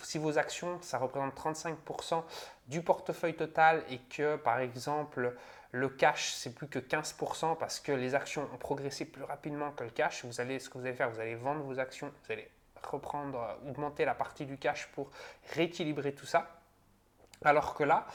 si 0.03 0.19
vos 0.19 0.39
actions, 0.39 0.79
ça 0.83 0.99
représente 0.99 1.35
35% 1.37 2.23
du 2.69 2.81
portefeuille 2.81 3.35
total 3.35 3.83
et 3.91 3.99
que 3.99 4.37
par 4.37 4.61
exemple 4.61 5.35
le 5.73 5.89
cash, 5.89 6.33
c'est 6.33 6.55
plus 6.55 6.69
que 6.69 6.79
15% 6.79 7.59
parce 7.59 7.81
que 7.81 7.91
les 7.91 8.15
actions 8.15 8.49
ont 8.55 8.59
progressé 8.59 9.05
plus 9.05 9.25
rapidement 9.25 9.73
que 9.73 9.83
le 9.83 9.91
cash, 9.91 10.25
vous 10.25 10.41
allez, 10.41 10.61
ce 10.61 10.71
que 10.71 10.79
vous 10.79 10.87
allez 10.87 10.95
faire, 10.95 11.11
vous 11.11 11.21
allez 11.21 11.35
vendre 11.35 11.63
vos 11.63 11.81
actions, 11.81 12.13
vous 12.25 12.33
allez 12.33 12.49
reprendre, 12.85 13.59
augmenter 13.69 14.05
la 14.05 14.15
partie 14.15 14.47
du 14.47 14.59
cash 14.59 14.87
pour 14.93 15.11
rééquilibrer 15.55 16.15
tout 16.15 16.27
ça. 16.27 16.57
Alors 17.45 17.75
que 17.75 17.85
là, 17.85 18.07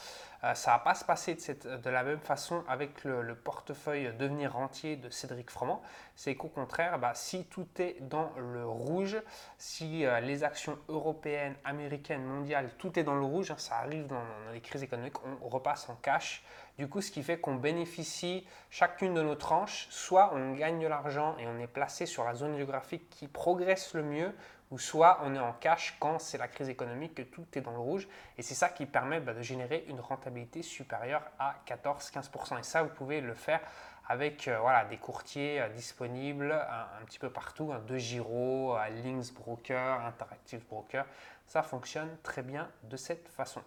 euh, 0.44 0.56
ça 0.56 0.72
ne 0.72 0.78
va 0.78 0.84
pas 0.84 0.96
se 0.96 1.06
passer 1.06 1.36
de, 1.36 1.90
la 1.90 2.04
même 2.04 2.20
façon 2.20 2.64
avec 2.68 3.04
le, 3.04 3.36
portefeuille 3.36 4.12
devenir 4.18 4.54
rentier 4.54 4.96
de 4.96 5.10
Cédric 5.10 5.52
Froment. 5.52 5.82
C'est 6.16 6.36
qu'au 6.36 6.48
contraire, 6.48 6.98
bah, 6.98 7.12
si 7.14 7.46
tout 7.46 7.68
est 7.78 7.98
dans 8.02 8.32
le 8.38 8.66
rouge, 8.68 9.22
si 9.60 10.06
euh, 10.06 10.20
les 10.20 10.44
actions 10.44 10.80
européennes, 10.90 11.56
américaines, 11.64 12.24
mondiales, 12.24 12.72
tout 12.80 12.98
est 12.98 13.04
dans 13.04 13.16
le 13.16 13.26
rouge, 13.26 13.52
hein, 13.52 13.58
ça 13.58 13.76
arrive 13.78 14.08
dans, 14.08 14.24
les 14.52 14.62
crises 14.62 14.84
économiques, 14.84 15.18
on 15.44 15.48
repasse 15.48 15.88
en 15.90 15.96
cash. 15.96 16.44
Du 16.80 16.88
coup, 16.88 17.02
ce 17.02 17.12
qui 17.12 17.22
fait 17.22 17.40
qu'on 17.40 17.56
bénéficie 17.56 18.48
chacune 18.72 19.14
de 19.14 19.22
nos 19.22 19.36
tranches, 19.36 19.88
soit 19.92 20.34
on 20.34 20.54
gagne 20.54 20.80
de 20.80 20.88
l'argent 20.88 21.36
et 21.38 21.46
on 21.46 21.60
est 21.60 21.68
placé 21.68 22.08
sur 22.08 22.24
la 22.24 22.34
zone 22.34 22.58
géographique 22.58 23.08
qui 23.12 23.28
progresse 23.28 23.94
le 23.94 24.02
mieux, 24.02 24.34
ou 24.72 24.80
soit 24.80 25.20
on 25.24 25.36
est 25.36 25.40
en 25.40 25.54
cash 25.54 25.96
quand 26.00 26.20
c'est 26.20 26.38
la 26.38 26.48
crise 26.48 26.70
économique, 26.70 27.16
que 27.16 27.22
tout 27.22 27.46
est 27.54 27.62
dans 27.62 27.72
le 27.72 27.80
rouge. 27.80 28.08
Et 28.38 28.42
c'est 28.42 28.56
ça 28.56 28.70
qui 28.70 28.86
permet 28.86 29.20
bah, 29.20 29.34
de 29.34 29.42
générer 29.42 29.86
une 29.88 30.00
rentabilité 30.00 30.64
supérieure 30.64 31.24
à 31.38 31.56
14-15%. 31.68 32.60
Et 32.60 32.64
ça, 32.64 32.82
vous 32.82 32.90
pouvez 32.90 33.22
le 33.22 33.34
faire 33.34 33.60
avec 34.08 34.48
euh, 34.48 34.60
voilà, 34.60 34.86
des 34.86 34.98
courtiers 34.98 35.62
euh, 35.62 35.70
disponibles 35.70 36.52
un, 36.52 37.06
petit 37.06 37.20
peu 37.20 37.30
partout, 37.30 37.72
hein, 37.74 37.82
de 37.88 37.98
Giro, 37.98 38.76
euh, 38.76 38.90
Links 39.04 39.34
Broker, 39.34 40.06
Interactive 40.06 40.62
Broker. 40.68 41.06
Ça 41.46 41.64
fonctionne 41.64 42.10
très 42.24 42.42
bien 42.42 42.70
de 42.84 42.98
cette 42.98 43.28
façon. 43.30 43.62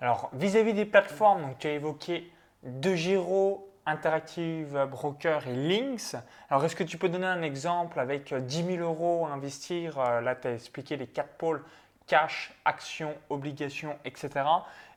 Alors, 0.00 0.30
vis-à-vis 0.32 0.74
des 0.74 0.84
plateformes, 0.84 1.42
donc, 1.42 1.58
tu 1.58 1.66
as 1.66 1.72
évoqué 1.72 2.32
De 2.62 2.94
Giro, 2.94 3.67
Interactive 3.88 4.86
Broker 4.90 5.46
et 5.48 5.54
Links. 5.54 6.14
Alors, 6.50 6.64
est-ce 6.64 6.76
que 6.76 6.84
tu 6.84 6.98
peux 6.98 7.08
donner 7.08 7.26
un 7.26 7.42
exemple 7.42 7.98
avec 7.98 8.34
10 8.34 8.60
euh, 8.62 8.76
000 8.76 8.82
euros 8.82 9.26
à 9.26 9.30
investir 9.30 9.98
euh, 9.98 10.20
Là, 10.20 10.36
tu 10.36 10.46
as 10.46 10.52
expliqué 10.52 10.96
les 10.96 11.06
quatre 11.06 11.32
pôles 11.38 11.64
cash, 12.06 12.52
actions, 12.64 13.14
obligations, 13.30 13.96
etc. 14.04 14.30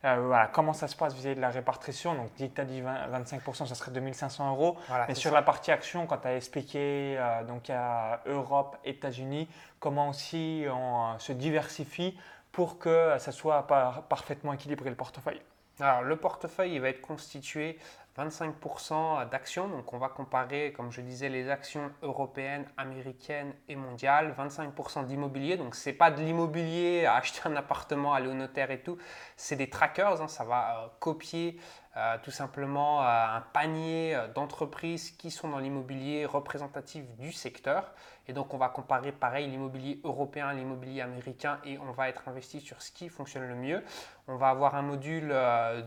Euh, 0.04 0.16
voilà, 0.28 0.48
comment 0.48 0.74
ça 0.74 0.88
se 0.88 0.96
passe 0.96 1.14
vis-à-vis 1.14 1.36
de 1.36 1.42
la 1.42 1.50
répartition? 1.50 2.16
Donc, 2.16 2.32
tu 2.36 2.62
as 2.62 2.66
dit 2.66 2.82
25%, 2.82 3.66
ça 3.66 3.76
serait 3.76 3.92
2500 3.92 4.52
euros. 4.52 4.78
Mais 5.08 5.16
sur 5.16 5.34
la 5.34 5.42
partie 5.42 5.72
action, 5.72 6.06
quand 6.06 6.18
tu 6.18 6.28
as 6.28 6.36
expliqué 6.36 7.18
donc 7.48 7.70
à 7.70 8.22
Europe, 8.26 8.78
États-Unis, 8.86 9.50
comment 9.80 10.10
aussi 10.10 10.66
on 10.70 11.18
se 11.20 11.34
diversifie 11.34 12.18
pour 12.52 12.80
que 12.80 13.16
ça 13.20 13.32
soit 13.32 13.68
parfaitement 14.10 14.54
équilibré 14.54 14.90
le 14.90 14.96
portefeuille? 14.96 15.42
Alors, 15.82 16.04
le 16.04 16.16
portefeuille 16.16 16.76
il 16.76 16.82
va 16.82 16.90
être 16.90 17.02
constitué 17.02 17.78
25% 18.18 19.30
d'actions. 19.30 19.68
Donc 19.68 19.94
on 19.94 19.98
va 19.98 20.10
comparer, 20.10 20.74
comme 20.74 20.92
je 20.92 21.02
disais, 21.02 21.30
les 21.30 21.50
actions 21.50 21.92
européennes, 22.02 22.66
américaines 22.78 23.54
et 23.70 23.76
mondiales. 23.76 24.36
25% 24.38 25.06
d'immobilier. 25.06 25.58
Donc 25.58 25.76
ce 25.76 25.90
n'est 25.90 25.96
pas 25.96 26.12
de 26.12 26.22
l'immobilier 26.22 27.06
à 27.06 27.16
acheter 27.16 27.42
un 27.46 27.56
appartement, 27.56 28.14
aller 28.14 28.28
au 28.28 28.34
notaire 28.34 28.72
et 28.72 28.82
tout. 28.82 28.98
C'est 29.38 29.56
des 29.56 29.70
trackers. 29.70 30.22
Hein. 30.22 30.28
ça 30.28 30.44
va 30.44 30.84
euh, 30.84 30.88
copier 31.00 31.58
euh, 31.98 32.18
tout 32.24 32.32
simplement 32.32 33.02
euh, 33.02 33.06
un 33.06 33.42
panier 33.42 34.18
d'entreprises 34.34 35.12
qui 35.12 35.30
sont 35.30 35.50
dans 35.50 35.60
l'immobilier 35.60 36.26
représentatif 36.26 37.06
du 37.18 37.32
secteur. 37.32 37.94
Et 38.28 38.34
donc 38.34 38.54
on 38.54 38.58
va 38.58 38.70
comparer 38.70 39.12
pareil 39.12 39.50
l'immobilier 39.50 40.00
européen, 40.04 40.54
l'immobilier 40.54 41.02
américain 41.02 41.60
et 41.66 41.78
on 41.80 41.92
va 41.92 42.08
être 42.08 42.28
investi 42.30 42.62
sur 42.62 42.82
ce 42.82 42.92
qui 42.92 43.10
fonctionne 43.10 43.48
le 43.48 43.56
mieux. 43.56 43.84
On 44.28 44.38
va 44.38 44.50
avoir 44.50 44.76
un 44.76 44.84
module 44.84 45.36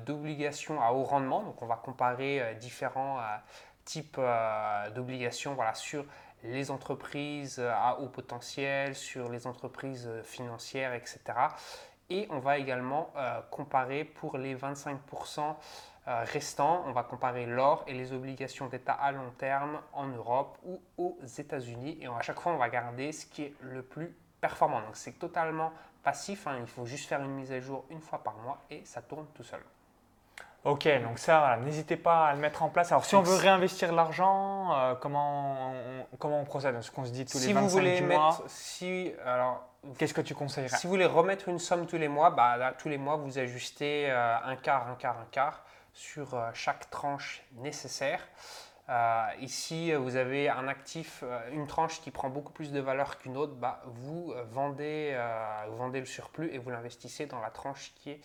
d'obligations 0.05 0.83
à 0.83 0.93
haut 0.93 1.05
rendement. 1.05 1.43
Donc 1.43 1.63
on 1.63 1.67
va 1.67 1.77
comparer 1.77 2.57
différents 2.61 3.21
types 3.85 4.21
d'obligations 4.95 5.55
voilà, 5.55 5.75
sur 5.75 6.05
les 6.43 6.71
entreprises 6.71 7.61
à 7.61 7.99
haut 8.01 8.09
potentiel, 8.09 8.95
sur 8.95 9.31
les 9.31 9.47
entreprises 9.47 10.11
financières, 10.25 10.93
etc. 10.93 11.21
Et 12.11 12.27
on 12.31 12.39
va 12.39 12.59
également 12.59 13.13
comparer 13.51 14.05
pour 14.05 14.37
les 14.37 14.55
25% 14.55 15.57
euh, 16.07 16.23
restant, 16.25 16.85
on 16.87 16.93
va 16.93 17.03
comparer 17.03 17.47
l'or 17.47 17.83
et 17.87 17.95
les 17.95 18.13
obligations 18.13 18.67
d'État 18.67 18.93
à 18.93 19.11
long 19.11 19.31
terme 19.39 19.81
en 19.95 20.07
Europe 20.07 20.59
ou 20.65 20.83
aux 20.99 21.19
États-Unis. 21.25 21.97
Et 22.01 22.07
à 22.07 22.21
chaque 22.21 22.41
fois, 22.41 22.53
on 22.53 22.59
va 22.59 22.69
garder 22.69 23.11
ce 23.11 23.25
qui 23.25 23.43
est 23.43 23.55
le 23.63 23.83
plus 23.83 24.15
performant. 24.39 24.83
Donc 24.83 24.97
c'est 24.97 25.19
totalement 25.19 25.73
passif. 26.03 26.47
Hein. 26.47 26.59
Il 26.61 26.67
faut 26.67 26.85
juste 26.85 27.09
faire 27.09 27.23
une 27.23 27.35
mise 27.35 27.53
à 27.53 27.61
jour 27.61 27.87
une 27.89 28.03
fois 28.03 28.23
par 28.23 28.37
mois 28.37 28.61
et 28.69 28.85
ça 28.85 29.01
tourne 29.01 29.27
tout 29.35 29.45
seul. 29.45 29.61
Ok, 30.65 30.89
donc 31.03 31.19
ça, 31.19 31.59
n'hésitez 31.63 31.97
pas 31.97 32.29
à 32.29 32.33
le 32.33 32.41
mettre 32.41 32.63
en 32.63 32.71
place. 32.71 32.91
Alors, 32.91 33.05
si 33.05 33.15
on 33.15 33.21
veut 33.21 33.37
réinvestir 33.37 33.93
l'argent, 33.93 34.75
euh, 34.75 34.95
comment, 34.95 35.73
on, 35.73 36.17
comment 36.17 36.41
on 36.41 36.45
procède? 36.45 36.81
Ce 36.81 36.91
qu'on 36.91 37.05
se 37.05 37.11
dit 37.11 37.27
tous 37.27 37.39
les 37.39 37.53
25 37.53 37.61
vous 37.61 37.69
voulez 37.69 38.01
mois. 38.01 38.43
Si, 38.47 39.13
alors, 39.27 39.63
qu'est-ce 39.99 40.15
que 40.15 40.23
tu 40.23 40.35
conseillerais? 40.35 40.75
Si 40.75 40.87
vous 40.87 40.93
voulez 40.93 41.05
remettre 41.05 41.51
une 41.51 41.59
somme 41.59 41.87
tous 41.87 41.99
les 41.99 42.09
mois, 42.09 42.31
bah, 42.31 42.73
tous 42.79 42.89
les 42.89 42.97
mois, 42.97 43.17
vous 43.17 43.39
ajustez 43.39 44.07
euh, 44.09 44.37
un 44.43 44.57
quart, 44.57 44.89
un 44.89 44.95
quart, 44.95 45.19
un 45.19 45.27
quart 45.31 45.65
sur 45.93 46.33
euh, 46.33 46.49
chaque 46.55 46.89
tranche 46.89 47.43
nécessaire. 47.57 48.27
Euh, 48.91 49.27
ici, 49.41 49.93
vous 49.95 50.17
avez 50.17 50.51
un 50.51 50.69
actif, 50.69 51.23
euh, 51.23 51.41
une 51.53 51.67
tranche 51.67 52.03
qui 52.03 52.11
prend 52.11 52.29
beaucoup 52.29 52.53
plus 52.53 52.71
de 52.71 52.81
valeur 52.81 53.17
qu'une 53.19 53.37
autre, 53.37 53.55
bah, 53.55 53.83
vous, 53.87 54.35
vendez, 54.51 55.19
vendez 55.71 56.01
le 56.01 56.07
surplus 56.07 56.51
et 56.53 56.59
vous 56.59 56.71
l'investissez 56.71 57.27
dans 57.27 57.41
la 57.41 57.51
tranche 57.51 57.95
qui 57.97 58.11
est, 58.11 58.21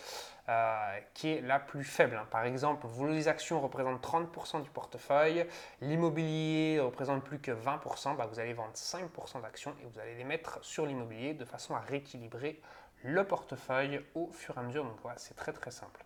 qui 1.14 1.30
est 1.30 1.42
la 1.42 1.60
plus 1.60 1.84
faible. 1.84 2.18
Hein. 2.18 2.28
Par 2.30 2.44
exemple, 2.44 2.88
vos 2.88 3.28
actions 3.28 3.62
représentent 3.62 4.04
30% 4.04 4.62
du 4.64 4.70
portefeuille, 4.70 5.46
l'immobilier 5.82 6.80
représente 6.80 7.24
plus 7.24 7.40
que 7.40 7.52
20%, 7.52 8.18
bah, 8.18 8.28
vous 8.30 8.40
allez 8.40 8.54
vendre 8.54 8.74
5% 8.74 9.42
d'actions 9.42 9.74
et 9.82 9.86
vous 9.86 10.00
allez 10.00 10.16
les 10.16 10.26
mettre 10.26 10.60
sur 10.64 10.86
l'immobilier 10.86 11.34
de 11.34 11.46
façon 11.46 11.76
à 11.76 11.80
rééquilibrer 11.80 12.62
le 13.04 13.24
portefeuille 13.24 14.02
au 14.16 14.30
fur 14.32 14.58
et 14.58 14.60
à 14.60 14.64
mesure. 14.64 14.84
Donc 14.84 14.98
voilà, 15.02 15.18
c'est 15.18 15.36
très 15.36 15.54
très 15.54 15.72
simple. 15.72 16.04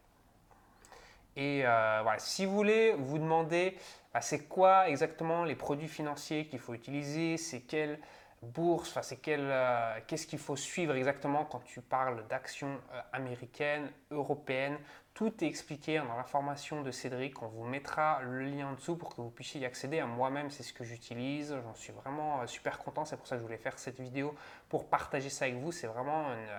Et 1.36 1.66
euh, 1.66 2.00
voilà, 2.04 2.20
si 2.20 2.46
vous 2.46 2.54
voulez 2.54 2.94
vous 2.94 3.18
demander 3.18 3.78
bah, 4.14 4.22
c'est 4.22 4.48
quoi 4.48 4.90
exactement 4.90 5.44
les 5.44 5.56
produits 5.56 5.88
financiers 5.88 6.46
qu'il 6.46 6.60
faut 6.60 6.74
utiliser, 6.74 7.38
c'est 7.38 7.62
quelle 7.62 8.00
bourse, 8.44 8.90
enfin, 8.90 9.02
c'est 9.02 9.18
quel, 9.18 9.42
euh, 9.42 9.98
qu'est-ce 10.06 10.28
qu'il 10.28 10.38
faut 10.38 10.56
suivre 10.56 10.94
exactement 10.96 11.46
quand 11.46 11.62
tu 11.62 11.82
parles 11.82 12.28
d'actions 12.28 12.80
euh, 12.94 13.02
américaines, 13.14 13.90
européennes. 14.12 14.78
Tout 15.14 15.44
est 15.44 15.48
expliqué 15.48 15.98
dans 16.00 16.18
la 16.18 16.24
formation 16.24 16.82
de 16.82 16.92
Cédric. 16.92 17.42
On 17.42 17.48
vous 17.48 17.66
mettra 17.66 18.22
le 18.24 18.42
lien 18.42 18.68
en 18.68 18.74
dessous 18.74 18.96
pour 18.96 19.16
que 19.16 19.22
vous 19.22 19.30
puissiez 19.30 19.62
y 19.62 19.66
accéder. 19.66 20.02
Moi-même, 20.02 20.50
c'est 20.50 20.64
ce 20.64 20.74
que 20.74 20.84
j'utilise. 20.84 21.56
J'en 21.64 21.76
suis 21.76 21.94
vraiment 21.94 22.46
super 22.48 22.80
content. 22.80 23.06
C'est 23.06 23.18
pour 23.18 23.28
ça 23.28 23.36
que 23.36 23.42
je 23.42 23.46
voulais 23.46 23.60
faire 23.60 23.78
cette 23.78 24.00
vidéo 24.00 24.34
pour 24.70 24.90
partager 24.90 25.30
ça 25.30 25.46
avec 25.46 25.58
vous. 25.58 25.72
C'est 25.72 25.86
vraiment 25.86 26.34
une 26.34 26.50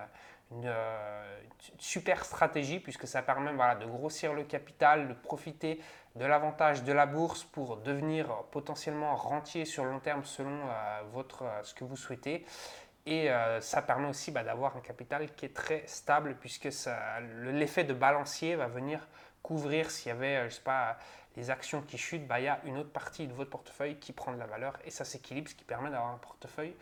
une, 0.51 0.65
euh, 0.65 1.41
super 1.79 2.23
stratégie 2.25 2.79
puisque 2.79 3.07
ça 3.07 3.21
permet 3.21 3.53
voilà, 3.53 3.75
de 3.75 3.85
grossir 3.85 4.33
le 4.33 4.43
capital, 4.43 5.07
de 5.07 5.13
profiter 5.13 5.81
de 6.15 6.25
l'avantage 6.25 6.83
de 6.83 6.93
la 6.93 7.05
bourse 7.05 7.43
pour 7.43 7.77
devenir 7.77 8.27
potentiellement 8.51 9.15
rentier 9.15 9.65
sur 9.65 9.83
long 9.83 9.99
terme 9.99 10.23
selon 10.23 10.59
euh, 10.69 11.01
votre, 11.11 11.43
euh, 11.43 11.63
ce 11.63 11.73
que 11.73 11.83
vous 11.83 11.97
souhaitez. 11.97 12.45
Et 13.07 13.29
ça 13.59 13.83
permet 13.83 14.07
aussi 14.07 14.31
bah, 14.31 14.41
d'avoir 14.41 14.75
un 14.77 14.79
capital 14.79 15.31
qui 15.35 15.45
est 15.45 15.53
très 15.53 15.83
stable 15.85 16.37
puisque 16.41 16.67
l'effet 17.43 17.83
de 17.83 17.93
balancier 17.93 18.55
va 18.55 18.65
venir 18.65 19.07
couvrir 19.43 19.91
s'il 19.91 20.07
y 20.07 20.11
avait, 20.11 20.49
je 20.49 20.55
sais 20.55 20.63
pas, 20.63 20.97
des 21.35 21.51
actions 21.51 21.83
qui 21.83 21.99
chutent, 21.99 22.25
bah, 22.25 22.39
il 22.39 22.45
y 22.45 22.47
a 22.47 22.59
une 22.65 22.77
autre 22.77 22.89
partie 22.89 23.27
de 23.27 23.33
votre 23.33 23.51
portefeuille 23.51 23.97
qui 23.97 24.11
prend 24.11 24.33
de 24.33 24.39
la 24.39 24.47
valeur 24.47 24.79
et 24.85 24.89
ça 24.89 25.05
s'équilibre, 25.05 25.49
ce 25.49 25.53
qui 25.53 25.65
permet 25.65 25.91
d'avoir 25.91 26.13
un 26.13 26.17
portefeuille 26.17 26.73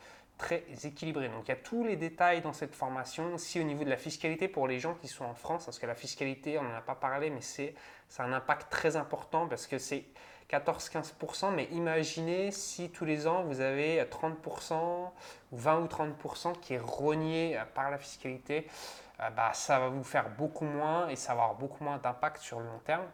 très 0.44 0.66
équilibré. 0.84 1.30
Donc 1.30 1.48
il 1.48 1.50
y 1.50 1.54
a 1.54 1.58
tous 1.58 1.86
les 1.86 1.96
détails 1.96 2.42
dans 2.42 2.52
cette 2.52 2.76
formation. 2.76 3.34
Aussi 3.36 3.62
au 3.62 3.64
niveau 3.64 3.84
de 3.86 3.90
la 3.90 3.98
fiscalité 3.98 4.48
pour 4.48 4.68
les 4.68 4.80
gens 4.80 4.94
qui 4.96 5.08
sont 5.08 5.24
en 5.24 5.34
France, 5.34 5.66
parce 5.66 5.80
que 5.80 5.86
la 5.86 5.96
fiscalité, 5.96 6.58
on 6.60 6.64
n'en 6.64 6.76
a 6.76 6.82
pas 6.82 6.96
parlé, 6.96 7.30
mais 7.30 7.42
c'est 7.42 7.76
un 8.20 8.34
impact 8.34 8.70
très 8.70 8.96
important 8.98 9.48
parce 9.48 9.68
que 9.68 9.80
c'est 9.80 10.04
14-15%, 10.50 11.56
mais 11.56 11.66
imaginez 11.72 12.52
si 12.52 12.90
tous 12.90 13.06
les 13.06 13.26
ans 13.26 13.44
vous 13.44 13.62
avez 13.62 14.04
30% 14.04 15.12
ou 15.52 15.58
20 15.58 15.80
ou 15.80 15.86
30% 15.86 16.60
qui 16.60 16.74
est 16.74 16.80
rogné 16.80 17.58
par 17.74 17.90
la 17.90 17.98
fiscalité, 17.98 18.68
euh, 19.22 19.30
bah, 19.30 19.52
ça 19.54 19.80
va 19.80 19.88
vous 19.88 20.04
faire 20.04 20.30
beaucoup 20.30 20.66
moins 20.66 21.08
et 21.08 21.16
ça 21.16 21.34
va 21.34 21.44
avoir 21.44 21.58
beaucoup 21.58 21.84
moins 21.84 21.98
d'impact 21.98 22.42
sur 22.42 22.60
le 22.60 22.66
long 22.66 22.82
terme. 22.86 23.06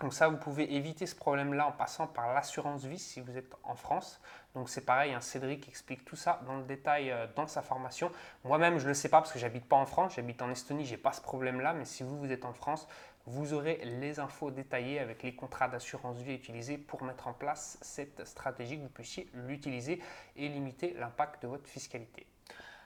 Donc 0.00 0.14
ça, 0.14 0.28
vous 0.28 0.36
pouvez 0.36 0.74
éviter 0.74 1.06
ce 1.06 1.14
problème-là 1.14 1.68
en 1.68 1.72
passant 1.72 2.06
par 2.06 2.32
l'assurance 2.32 2.84
vie 2.84 2.98
si 2.98 3.20
vous 3.20 3.36
êtes 3.36 3.52
en 3.64 3.74
France. 3.74 4.20
Donc 4.58 4.68
c'est 4.68 4.84
pareil, 4.84 5.14
hein, 5.14 5.20
Cédric 5.20 5.68
explique 5.68 6.04
tout 6.04 6.16
ça 6.16 6.40
dans 6.44 6.56
le 6.56 6.64
détail 6.64 7.12
euh, 7.12 7.28
dans 7.36 7.46
sa 7.46 7.62
formation. 7.62 8.10
Moi-même, 8.42 8.78
je 8.78 8.82
ne 8.82 8.88
le 8.88 8.94
sais 8.94 9.08
pas 9.08 9.20
parce 9.20 9.32
que 9.32 9.38
j'habite 9.38 9.68
pas 9.68 9.76
en 9.76 9.86
France, 9.86 10.14
j'habite 10.16 10.42
en 10.42 10.50
Estonie, 10.50 10.84
j'ai 10.84 10.96
pas 10.96 11.12
ce 11.12 11.20
problème-là. 11.20 11.74
Mais 11.74 11.84
si 11.84 12.02
vous, 12.02 12.18
vous 12.18 12.32
êtes 12.32 12.44
en 12.44 12.52
France, 12.52 12.88
vous 13.24 13.52
aurez 13.54 13.80
les 13.84 14.18
infos 14.18 14.50
détaillées 14.50 14.98
avec 14.98 15.22
les 15.22 15.32
contrats 15.36 15.68
d'assurance 15.68 16.18
vie 16.18 16.34
utilisés 16.34 16.76
pour 16.76 17.04
mettre 17.04 17.28
en 17.28 17.34
place 17.34 17.78
cette 17.82 18.26
stratégie, 18.26 18.78
que 18.78 18.82
vous 18.82 18.88
puissiez 18.88 19.30
l'utiliser 19.32 20.02
et 20.34 20.48
limiter 20.48 20.92
l'impact 20.98 21.40
de 21.44 21.46
votre 21.46 21.68
fiscalité. 21.68 22.26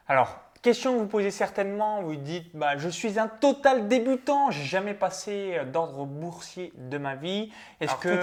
Alors, 0.09 0.39
question 0.63 0.95
que 0.95 0.99
vous 1.01 1.09
posez 1.09 1.33
certainement, 1.33 2.03
vous 2.03 2.15
dites 2.15 2.55
bah, 2.55 2.77
Je 2.79 2.89
suis 2.89 3.19
un 3.19 3.29
total 3.29 3.89
débutant, 3.89 4.51
j'ai 4.51 4.63
jamais 4.63 4.95
passé 4.95 5.61
d'ordre 5.73 6.07
boursier 6.07 6.73
de 6.77 6.99
ma 6.99 7.17
vie. 7.17 7.53
Est-ce 7.81 7.97
que 7.97 8.23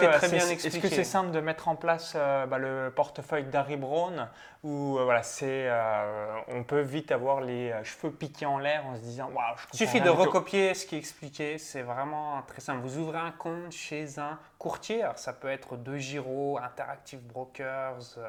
c'est 0.58 1.02
-ce 1.02 1.04
simple 1.04 1.32
de 1.32 1.42
mettre 1.42 1.68
en 1.68 1.76
place 1.76 2.14
euh, 2.16 2.46
bah, 2.46 2.58
le 2.58 2.92
portefeuille 2.96 3.44
d'Harry 3.44 3.76
Brown 3.76 4.30
ou 4.64 4.98
euh, 4.98 5.04
voilà, 5.04 5.24
c'est 5.24 5.68
euh, 5.68 6.40
on 6.48 6.64
peut 6.64 6.82
vite 6.82 7.12
avoir 7.12 7.42
les 7.42 7.74
cheveux 7.84 8.12
piqués 8.12 8.46
en 8.46 8.58
l'air 8.58 8.86
en 8.86 8.96
se 8.96 9.02
disant 9.02 9.30
Waouh, 9.34 9.56
Il 9.74 9.78
suffit 9.78 10.02
de 10.02 10.10
recopier 10.10 10.74
ce 10.74 10.86
qui 10.86 10.96
est 10.96 11.00
expliqué, 11.00 11.58
c'est 11.58 11.82
vraiment 11.82 12.42
très 12.48 12.62
simple. 12.62 12.82
Vous 12.82 12.98
ouvrez 12.98 13.20
un 13.20 13.32
compte 13.32 13.72
chez 13.72 14.20
un 14.20 14.40
courtier, 14.58 15.04
alors 15.04 15.18
ça 15.18 15.34
peut 15.34 15.50
être 15.50 15.78
De 15.78 15.98
Giro, 15.98 16.58
Interactive 16.58 17.22
Brokers, 17.22 18.20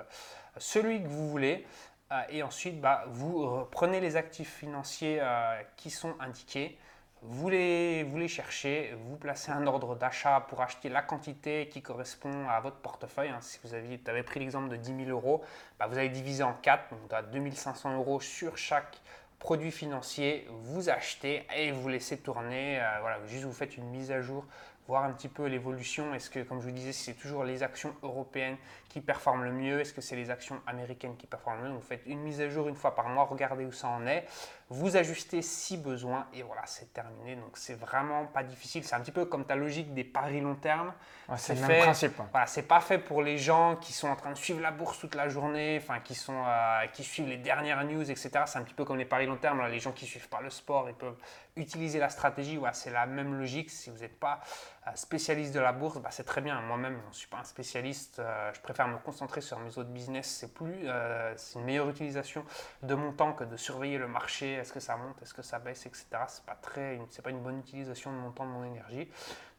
celui 0.56 1.02
que 1.02 1.08
vous 1.08 1.28
voulez. 1.28 1.66
Euh, 2.12 2.22
et 2.30 2.42
ensuite, 2.42 2.80
bah, 2.80 3.04
vous 3.08 3.64
prenez 3.70 4.00
les 4.00 4.16
actifs 4.16 4.56
financiers 4.56 5.18
euh, 5.20 5.60
qui 5.76 5.90
sont 5.90 6.14
indiqués, 6.20 6.78
vous 7.22 7.50
les, 7.50 8.02
vous 8.02 8.16
les 8.16 8.28
cherchez, 8.28 8.94
vous 9.04 9.16
placez 9.16 9.52
un 9.52 9.66
ordre 9.66 9.94
d'achat 9.94 10.40
pour 10.48 10.62
acheter 10.62 10.88
la 10.88 11.02
quantité 11.02 11.68
qui 11.68 11.82
correspond 11.82 12.48
à 12.48 12.60
votre 12.60 12.78
portefeuille. 12.78 13.28
Hein. 13.28 13.40
Si 13.42 13.58
vous, 13.62 13.74
avez 13.74 14.22
pris 14.22 14.40
l'exemple 14.40 14.70
de 14.70 14.76
10 14.76 15.04
000 15.04 15.10
euros, 15.10 15.42
bah, 15.78 15.86
vous 15.86 15.98
allez 15.98 16.08
diviser 16.08 16.42
en 16.42 16.54
4, 16.54 16.90
donc 16.90 17.12
à 17.12 17.22
2500 17.22 17.96
euros 17.96 18.20
sur 18.20 18.56
chaque 18.56 18.96
produit 19.38 19.70
financier, 19.70 20.46
vous 20.50 20.88
achetez 20.88 21.46
et 21.56 21.72
vous 21.72 21.88
laissez 21.88 22.18
tourner. 22.18 22.80
Euh, 22.80 23.00
voilà, 23.00 23.18
juste 23.26 23.44
vous 23.44 23.52
faites 23.52 23.76
une 23.76 23.88
mise 23.90 24.10
à 24.10 24.22
jour 24.22 24.46
voir 24.86 25.04
un 25.04 25.12
petit 25.12 25.28
peu 25.28 25.46
l'évolution. 25.46 26.14
Est-ce 26.14 26.30
que, 26.30 26.40
comme 26.40 26.60
je 26.60 26.66
vous 26.66 26.74
disais, 26.74 26.92
c'est 26.92 27.14
toujours 27.14 27.44
les 27.44 27.62
actions 27.62 27.94
européennes 28.02 28.56
qui 28.88 29.00
performent 29.00 29.44
le 29.44 29.52
mieux? 29.52 29.80
Est-ce 29.80 29.92
que 29.92 30.00
c'est 30.00 30.16
les 30.16 30.30
actions 30.30 30.60
américaines 30.66 31.16
qui 31.16 31.26
performent 31.26 31.62
le 31.62 31.68
mieux? 31.68 31.74
Vous 31.76 31.80
faites 31.80 32.02
une 32.06 32.20
mise 32.20 32.40
à 32.40 32.48
jour 32.48 32.68
une 32.68 32.76
fois 32.76 32.94
par 32.94 33.08
mois, 33.08 33.24
regardez 33.24 33.64
où 33.64 33.72
ça 33.72 33.88
en 33.88 34.06
est, 34.06 34.26
vous 34.72 34.96
ajustez 34.96 35.42
si 35.42 35.76
besoin 35.76 36.28
et 36.32 36.42
voilà, 36.42 36.62
c'est 36.64 36.92
terminé. 36.92 37.34
Donc 37.34 37.56
c'est 37.56 37.74
vraiment 37.74 38.26
pas 38.26 38.44
difficile. 38.44 38.84
C'est 38.84 38.94
un 38.94 39.00
petit 39.00 39.10
peu 39.10 39.24
comme 39.24 39.44
ta 39.44 39.56
logique 39.56 39.92
des 39.94 40.04
paris 40.04 40.40
long 40.40 40.54
terme. 40.54 40.92
c'est 41.36 41.56
le 41.56 41.66
même 41.66 41.82
principe. 41.82 42.14
Voilà, 42.30 42.46
c'est 42.46 42.62
pas 42.62 42.80
fait 42.80 42.98
pour 42.98 43.20
les 43.20 43.36
gens 43.36 43.74
qui 43.74 43.92
sont 43.92 44.06
en 44.06 44.14
train 44.14 44.30
de 44.30 44.36
suivre 44.36 44.60
la 44.60 44.70
bourse 44.70 45.00
toute 45.00 45.16
la 45.16 45.28
journée, 45.28 45.80
enfin 45.82 45.98
qui 45.98 46.14
sont 46.14 46.44
euh, 46.46 46.86
qui 46.92 47.02
suivent 47.02 47.26
les 47.26 47.36
dernières 47.36 47.82
news, 47.84 48.08
etc. 48.08 48.30
C'est 48.46 48.58
un 48.58 48.62
petit 48.62 48.74
peu 48.74 48.84
comme 48.84 48.98
les 48.98 49.04
paris 49.04 49.26
long 49.26 49.36
terme. 49.36 49.60
les 49.66 49.80
gens 49.80 49.90
qui 49.90 50.06
suivent 50.06 50.28
pas 50.28 50.40
le 50.40 50.50
sport, 50.50 50.88
ils 50.88 50.94
peuvent 50.94 51.18
utiliser 51.56 51.98
la 51.98 52.08
stratégie. 52.08 52.56
Voilà, 52.56 52.72
c'est 52.72 52.90
la 52.90 53.06
même 53.06 53.34
logique. 53.34 53.70
Si 53.70 53.90
vous 53.90 53.98
n'êtes 53.98 54.20
pas 54.20 54.40
spécialiste 54.94 55.54
de 55.54 55.60
la 55.60 55.72
bourse, 55.72 55.98
bah, 55.98 56.08
c'est 56.10 56.24
très 56.24 56.40
bien. 56.40 56.60
Moi-même, 56.62 56.98
je 57.04 57.08
ne 57.08 57.12
suis 57.12 57.28
pas 57.28 57.38
un 57.38 57.44
spécialiste. 57.44 58.18
Euh, 58.18 58.50
je 58.54 58.60
préfère 58.60 58.88
me 58.88 58.98
concentrer 58.98 59.40
sur 59.40 59.58
mes 59.58 59.76
autres 59.78 59.90
business. 59.90 60.26
C'est 60.26 60.54
plus, 60.54 60.88
euh, 60.88 61.32
c'est 61.36 61.58
une 61.58 61.64
meilleure 61.64 61.88
utilisation 61.88 62.44
de 62.82 62.94
mon 62.94 63.12
temps 63.12 63.32
que 63.32 63.44
de 63.44 63.56
surveiller 63.56 63.98
le 63.98 64.08
marché. 64.08 64.54
Est-ce 64.54 64.72
que 64.72 64.80
ça 64.80 64.96
monte, 64.96 65.20
est-ce 65.22 65.34
que 65.34 65.42
ça 65.42 65.58
baisse, 65.58 65.86
etc. 65.86 66.06
C'est 66.28 66.44
pas 66.44 66.56
très, 66.60 66.98
c'est 67.10 67.22
pas 67.22 67.30
une 67.30 67.42
bonne 67.42 67.58
utilisation 67.58 68.10
de 68.10 68.16
mon 68.16 68.30
temps, 68.30 68.46
de 68.46 68.50
mon 68.50 68.64
énergie. 68.64 69.08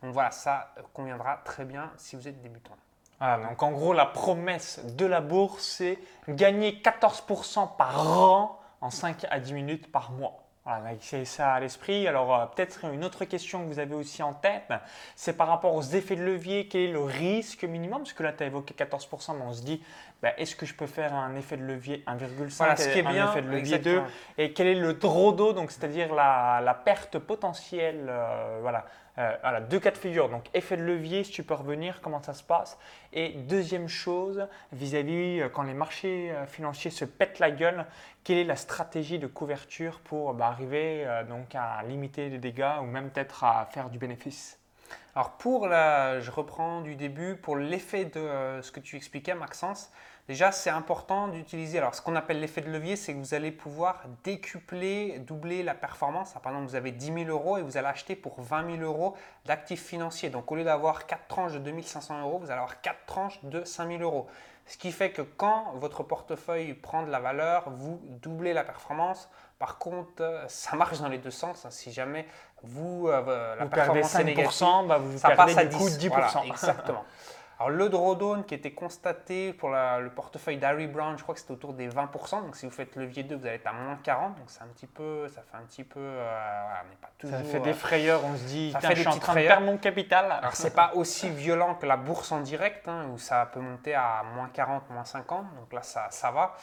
Donc 0.02 0.14
voilà, 0.14 0.32
ça 0.32 0.74
conviendra 0.94 1.38
très 1.46 1.66
bien 1.66 1.92
si 1.98 2.16
vous 2.16 2.28
être 2.28 2.42
débutant. 2.42 2.76
donc 3.20 3.62
en 3.62 3.72
gros, 3.72 3.94
la 3.94 4.08
promesse 4.08 4.84
de 4.96 5.06
la 5.06 5.22
bourse, 5.22 5.64
c'est 5.64 6.00
gagner 6.28 6.82
14% 6.84 7.78
par 7.78 8.08
an 8.18 8.60
en 8.82 8.90
5 8.90 9.28
à 9.30 9.40
10 9.40 9.54
minutes 9.54 9.92
par 9.92 10.12
mois. 10.12 10.41
Voilà, 10.64 10.92
c'est 11.00 11.26
ça 11.26 11.54
à 11.54 11.60
l'esprit. 11.60 12.08
Alors, 12.08 12.36
euh, 12.36 12.46
peut-être 12.46 12.86
une 12.86 13.04
autre 13.04 13.26
question 13.26 13.64
que 13.64 13.68
vous 13.68 13.80
avez 13.80 13.96
aussi 13.96 14.22
en 14.22 14.34
tête, 14.34 14.72
c'est 15.16 15.36
par 15.36 15.48
rapport 15.48 15.74
aux 15.74 15.82
effets 15.82 16.16
de 16.16 16.24
levier, 16.24 16.68
quel 16.68 16.82
est 16.82 16.92
le 16.92 17.02
risque 17.02 17.64
minimum? 17.64 18.00
Parce 18.00 18.14
que 18.14 18.22
là, 18.22 18.32
tu 18.32 18.44
as 18.44 18.46
évoqué 18.46 18.76
14%, 18.76 19.36
mais 19.38 19.44
on 19.44 19.54
se 19.54 19.64
dit, 19.64 19.82
bah, 20.22 20.34
est-ce 20.38 20.56
que 20.56 20.68
je 20.68 20.76
peux 20.76 20.86
faire 20.86 21.16
un 21.16 21.36
effet 21.36 21.58
de 21.58 21.64
levier 21.64 22.04
1,5 22.06 22.58
voilà, 22.58 22.76
ce 22.76 22.90
qui 22.90 23.00
est 23.00 23.06
un 23.06 23.30
effet 23.30 23.42
de 23.42 23.50
levier 23.50 23.80
2 23.80 24.04
Et 24.38 24.54
quel 24.54 24.68
est 24.68 24.76
le 24.76 24.94
drodo, 24.94 25.52
donc 25.54 25.72
c'est-à-dire 25.72 26.14
la, 26.14 26.62
la, 26.64 26.76
perte 26.76 27.18
potentielle 27.18 28.06
euh, 28.08 28.60
voilà, 28.62 28.86
euh, 29.18 29.36
voilà, 29.42 29.62
deux 29.62 29.80
cas 29.80 29.92
de 29.92 29.98
figure. 29.98 30.30
Donc 30.30 30.46
effet 30.54 30.78
de 30.78 30.84
levier, 30.84 31.24
si 31.24 31.32
tu 31.32 31.44
peux 31.44 31.54
revenir, 31.54 32.02
comment 32.02 32.22
ça 32.22 32.34
se 32.34 32.44
passe 32.44 32.78
Et 33.14 33.30
deuxième 33.30 33.88
chose, 33.88 34.48
vis-à-vis 34.72 35.44
quand 35.54 35.64
les 35.64 35.74
marchés 35.74 36.34
financiers 36.48 36.92
se 36.92 37.06
pètent 37.06 37.40
la 37.40 37.52
gueule, 37.52 37.86
quelle 38.24 38.38
est 38.38 38.44
la 38.44 38.56
stratégie 38.56 39.20
de 39.20 39.28
couverture 39.28 40.00
pour 40.00 40.34
bah, 40.34 40.48
arriver 40.48 41.06
donc 41.28 41.56
à 41.56 41.84
limiter 41.84 42.30
les 42.30 42.38
dégâts 42.38 42.80
ou 42.82 42.86
même 42.86 43.10
peut-être 43.10 43.44
à 43.44 43.68
faire 43.72 43.90
du 43.90 43.98
bénéfice? 43.98 44.61
Alors 45.16 45.32
pour 45.32 45.68
la, 45.68 46.20
je 46.20 46.32
reprends 46.32 46.82
du 46.82 46.96
début, 46.96 47.36
pour 47.36 47.56
l'effet 47.56 48.06
de 48.06 48.60
ce 48.62 48.72
que 48.72 48.80
tu 48.80 48.96
expliquais 48.96 49.34
Maxence, 49.34 49.92
Déjà, 50.28 50.52
c'est 50.52 50.70
important 50.70 51.28
d'utiliser, 51.28 51.80
alors 51.80 51.96
ce 51.96 52.02
qu'on 52.02 52.16
appelle 52.16 52.40
l'effet 52.40 52.62
de 52.62 52.70
levier, 52.70 52.96
c'est 52.96 53.14
que 53.14 53.20
vous 53.20 53.34
allez 53.34 53.52
pouvoir 53.52 54.04
décupler, 54.24 55.20
doubler 55.20 55.64
la 55.64 55.74
performance. 55.74 56.34
Par 56.42 56.54
exemple, 56.54 56.70
vous 56.70 56.76
avez 56.76 56.92
10 56.92 57.26
000 57.26 57.26
euros 57.26 57.58
et 57.58 57.62
vous 57.62 57.76
allez 57.76 57.88
acheter 57.88 58.16
pour 58.16 58.40
20 58.40 58.78
000 58.78 58.84
euros 58.84 59.18
d'actifs 59.46 59.84
financiers. 59.84 60.30
Donc 60.30 60.50
au 60.52 60.56
lieu 60.56 60.64
d'avoir 60.64 61.06
4 61.06 61.28
tranches 61.28 61.54
de 61.54 61.60
2500 61.60 62.22
euros, 62.22 62.40
vous 62.40 62.46
allez 62.46 62.62
avoir 62.62 62.80
4 62.82 63.06
tranches 63.08 63.44
de 63.44 63.66
5 63.66 63.90
000 63.90 64.04
euros. 64.04 64.28
Ce 64.68 64.78
qui 64.78 64.92
fait 64.92 65.12
que 65.12 65.22
quand 65.22 65.74
votre 65.76 66.04
portefeuille 66.04 66.76
prend 66.76 67.04
de 67.04 67.10
la 67.10 67.20
valeur, 67.20 67.70
vous 67.72 68.00
doublez 68.22 68.54
la 68.54 68.64
performance. 68.64 69.30
Par 69.62 69.78
contre, 69.78 70.24
ça 70.48 70.76
marche 70.76 71.02
dans 71.02 71.08
les 71.08 71.20
deux 71.20 71.30
sens. 71.30 71.68
Hein. 71.68 71.70
Si 71.70 71.92
jamais 71.92 72.26
vous, 72.64 73.08
euh, 73.10 73.56
la 73.56 73.68
performance 73.68 74.16
est 74.16 74.24
négative, 74.24 74.88
bah, 74.88 74.98
vous 74.98 75.20
ça 75.20 75.36
passe 75.36 75.56
à 75.56 75.66
10. 75.66 76.00
10%. 76.00 76.46
exactement. 76.48 77.06
Alors 77.60 77.70
le 77.70 77.90
drawdown 77.90 78.44
qui 78.44 78.56
était 78.56 78.72
constaté 78.72 79.54
pour 79.54 79.70
le 79.70 80.10
portefeuille 80.10 80.58
d'Harry 80.58 80.88
Brown, 80.88 81.16
je 81.16 81.22
crois 81.22 81.36
que 81.36 81.42
c'était 81.42 81.52
autour 81.52 81.74
des 81.74 81.88
20%. 81.90 82.42
Donc 82.42 82.56
si 82.56 82.66
vous 82.66 82.72
faites 82.72 82.96
levier 82.96 83.22
2, 83.22 83.36
vous 83.36 83.46
allez 83.46 83.58
être 83.58 83.68
à 83.68 83.74
moins 83.74 84.00
40. 84.02 84.36
Donc 84.36 84.46
c'est 84.48 84.64
un 84.64 84.68
petit 84.74 84.88
peu, 84.88 85.28
ça 85.28 85.44
fait 85.44 85.58
un 85.58 85.68
petit 85.68 85.84
peu, 85.84 86.00
euh, 86.00 86.66
pas 87.00 87.12
toujours, 87.20 87.38
ça 87.38 87.44
fait 87.44 87.60
des 87.60 87.70
euh, 87.70 87.74
frayeurs. 87.74 88.22
On 88.26 88.36
se 88.36 88.44
dit, 88.46 88.72
ça 88.72 88.80
fait 88.80 88.88
des 88.88 88.96
je 88.96 89.02
suis 89.02 89.10
en 89.10 89.20
train 89.20 89.36
de 89.36 89.42
perdre 89.42 89.68
mon 89.68 89.78
capital. 89.78 90.32
Alors 90.32 90.56
c'est 90.56 90.74
pas 90.74 90.94
aussi 90.96 91.30
violent 91.30 91.76
que 91.76 91.86
la 91.86 91.98
bourse 91.98 92.32
en 92.32 92.40
direct, 92.40 92.88
hein, 92.88 93.06
où 93.14 93.20
ça 93.20 93.48
peut 93.54 93.60
monter 93.60 93.94
à 93.94 94.24
moins 94.34 94.50
40, 94.52 94.90
moins 94.90 95.06
50. 95.06 95.46
Donc 95.60 95.72
là 95.72 95.84
ça, 95.84 96.08
ça 96.10 96.32
va. 96.32 96.56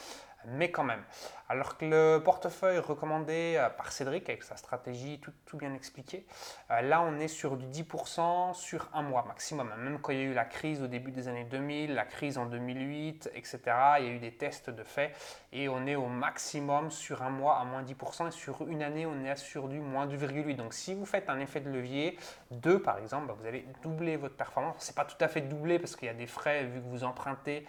Mais 0.45 0.71
quand 0.71 0.83
même. 0.83 1.03
Alors 1.51 1.77
que 1.77 1.85
le 1.85 2.21
portefeuille 2.23 2.77
recommandé 2.77 3.55
euh, 3.57 3.69
par 3.69 3.91
Cédric, 3.91 4.29
avec 4.29 4.43
sa 4.43 4.55
stratégie 4.55 5.19
tout, 5.19 5.57
bien 5.57 5.73
expliqué, 5.73 6.27
euh, 6.69 6.81
là 6.81 7.01
on 7.01 7.17
est 7.17 7.27
sur 7.27 7.57
du 7.57 7.65
10% 7.65 8.53
sur 8.53 8.87
un 8.93 9.01
mois 9.01 9.25
maximum. 9.27 9.73
Même 9.77 9.99
quand 9.99 10.11
il 10.11 10.19
y 10.19 10.21
a 10.21 10.25
eu 10.25 10.33
la 10.33 10.45
crise 10.45 10.83
au 10.83 10.87
début 10.87 11.11
des 11.11 11.27
années 11.27 11.45
2000, 11.45 11.95
la 11.95 12.05
crise 12.05 12.37
en 12.37 12.45
2008, 12.45 13.31
etc., 13.33 13.59
il 13.99 14.05
y 14.05 14.09
a 14.09 14.11
eu 14.11 14.19
des 14.19 14.31
tests 14.31 14.69
de 14.69 14.83
fait 14.83 15.11
et 15.51 15.69
on 15.69 15.87
est 15.87 15.95
au 15.95 16.05
maximum 16.05 16.91
sur 16.91 17.23
un 17.23 17.31
mois 17.31 17.57
à 17.57 17.63
moins 17.63 17.81
10% 17.81 18.27
et 18.27 18.31
sur 18.31 18.67
une 18.67 18.83
année 18.83 19.07
on 19.07 19.25
est 19.25 19.35
sur 19.35 19.67
du 19.67 19.79
moins 19.79 20.05
2,8. 20.05 20.55
Donc 20.55 20.75
si 20.75 20.93
vous 20.93 21.05
faites 21.05 21.29
un 21.29 21.39
effet 21.39 21.61
de 21.61 21.69
levier, 21.71 22.17
2 22.51 22.79
par 22.79 22.99
exemple, 22.99 23.27
bah, 23.27 23.35
vous 23.39 23.47
allez 23.47 23.65
doubler 23.81 24.17
votre 24.17 24.35
performance. 24.35 24.75
Ce 24.79 24.91
n'est 24.91 24.95
pas 24.95 25.05
tout 25.05 25.17
à 25.19 25.27
fait 25.27 25.41
doublé 25.41 25.79
parce 25.79 25.95
qu'il 25.95 26.05
y 26.05 26.11
a 26.11 26.13
des 26.13 26.27
frais 26.27 26.65
vu 26.65 26.79
que 26.79 26.87
vous 26.87 27.03
empruntez 27.03 27.65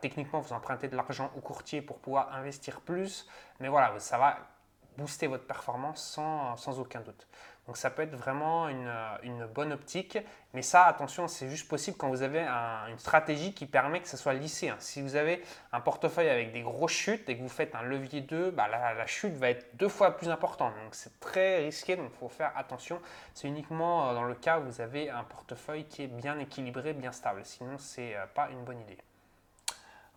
techniquement, 0.00 0.40
vous 0.40 0.52
empruntez 0.52 0.88
de 0.88 0.96
l'argent 0.96 1.30
au 1.36 1.40
courtier 1.40 1.82
pour 1.82 1.98
pouvoir 1.98 2.34
investir 2.34 2.80
plus, 2.80 3.26
mais 3.60 3.68
voilà, 3.68 3.98
ça 3.98 4.18
va 4.18 4.38
booster 5.00 5.26
votre 5.26 5.46
performance 5.46 6.02
sans, 6.02 6.78
aucun 6.78 7.00
doute. 7.00 7.26
Donc 7.66 7.76
ça 7.76 7.90
peut 7.90 8.02
être 8.02 8.16
vraiment 8.16 8.68
une, 8.68 9.46
bonne 9.54 9.72
optique, 9.72 10.18
mais 10.54 10.62
ça, 10.62 10.86
attention, 10.86 11.28
c'est 11.28 11.48
juste 11.48 11.68
possible 11.68 11.96
quand 11.96 12.08
vous 12.08 12.22
avez 12.22 12.40
une 12.40 12.98
stratégie 12.98 13.54
qui 13.54 13.66
permet 13.66 14.00
que 14.00 14.08
ce 14.08 14.16
soit 14.16 14.34
lissé. 14.34 14.70
Hein. 14.70 14.76
Si 14.80 15.00
vous 15.00 15.14
avez 15.14 15.42
un 15.72 15.80
portefeuille 15.80 16.28
avec 16.28 16.52
des 16.52 16.62
grosses 16.62 16.92
chutes 16.92 17.28
et 17.28 17.36
que 17.36 17.42
vous 17.42 17.48
faites 17.48 17.74
un 17.74 17.82
levier 17.82 18.22
2, 18.22 18.50
bah 18.50 18.66
la, 18.68 18.94
la, 18.94 19.06
chute 19.06 19.34
va 19.34 19.50
être 19.50 19.76
deux 19.76 19.88
fois 19.88 20.16
plus 20.16 20.30
importante. 20.30 20.74
Donc 20.82 20.94
c'est 20.94 21.20
très 21.20 21.64
risqué, 21.64 21.96
donc 21.96 22.10
il 22.12 22.18
faut 22.18 22.28
faire 22.28 22.52
attention. 22.56 23.00
C'est 23.34 23.46
uniquement 23.46 24.10
euh, 24.10 24.14
dans 24.14 24.24
le 24.24 24.34
cas 24.34 24.58
où 24.58 24.64
vous 24.64 24.80
avez 24.80 25.08
un 25.08 25.24
portefeuille 25.24 25.84
qui 25.84 26.02
est 26.02 26.08
bien 26.08 26.38
équilibré, 26.38 26.92
bien 26.92 27.12
stable. 27.12 27.42
Sinon, 27.44 27.78
ce 27.78 28.00
n'est 28.00 28.16
euh, 28.16 28.26
pas 28.34 28.48
une 28.50 28.64
bonne 28.64 28.80
idée. 28.80 28.98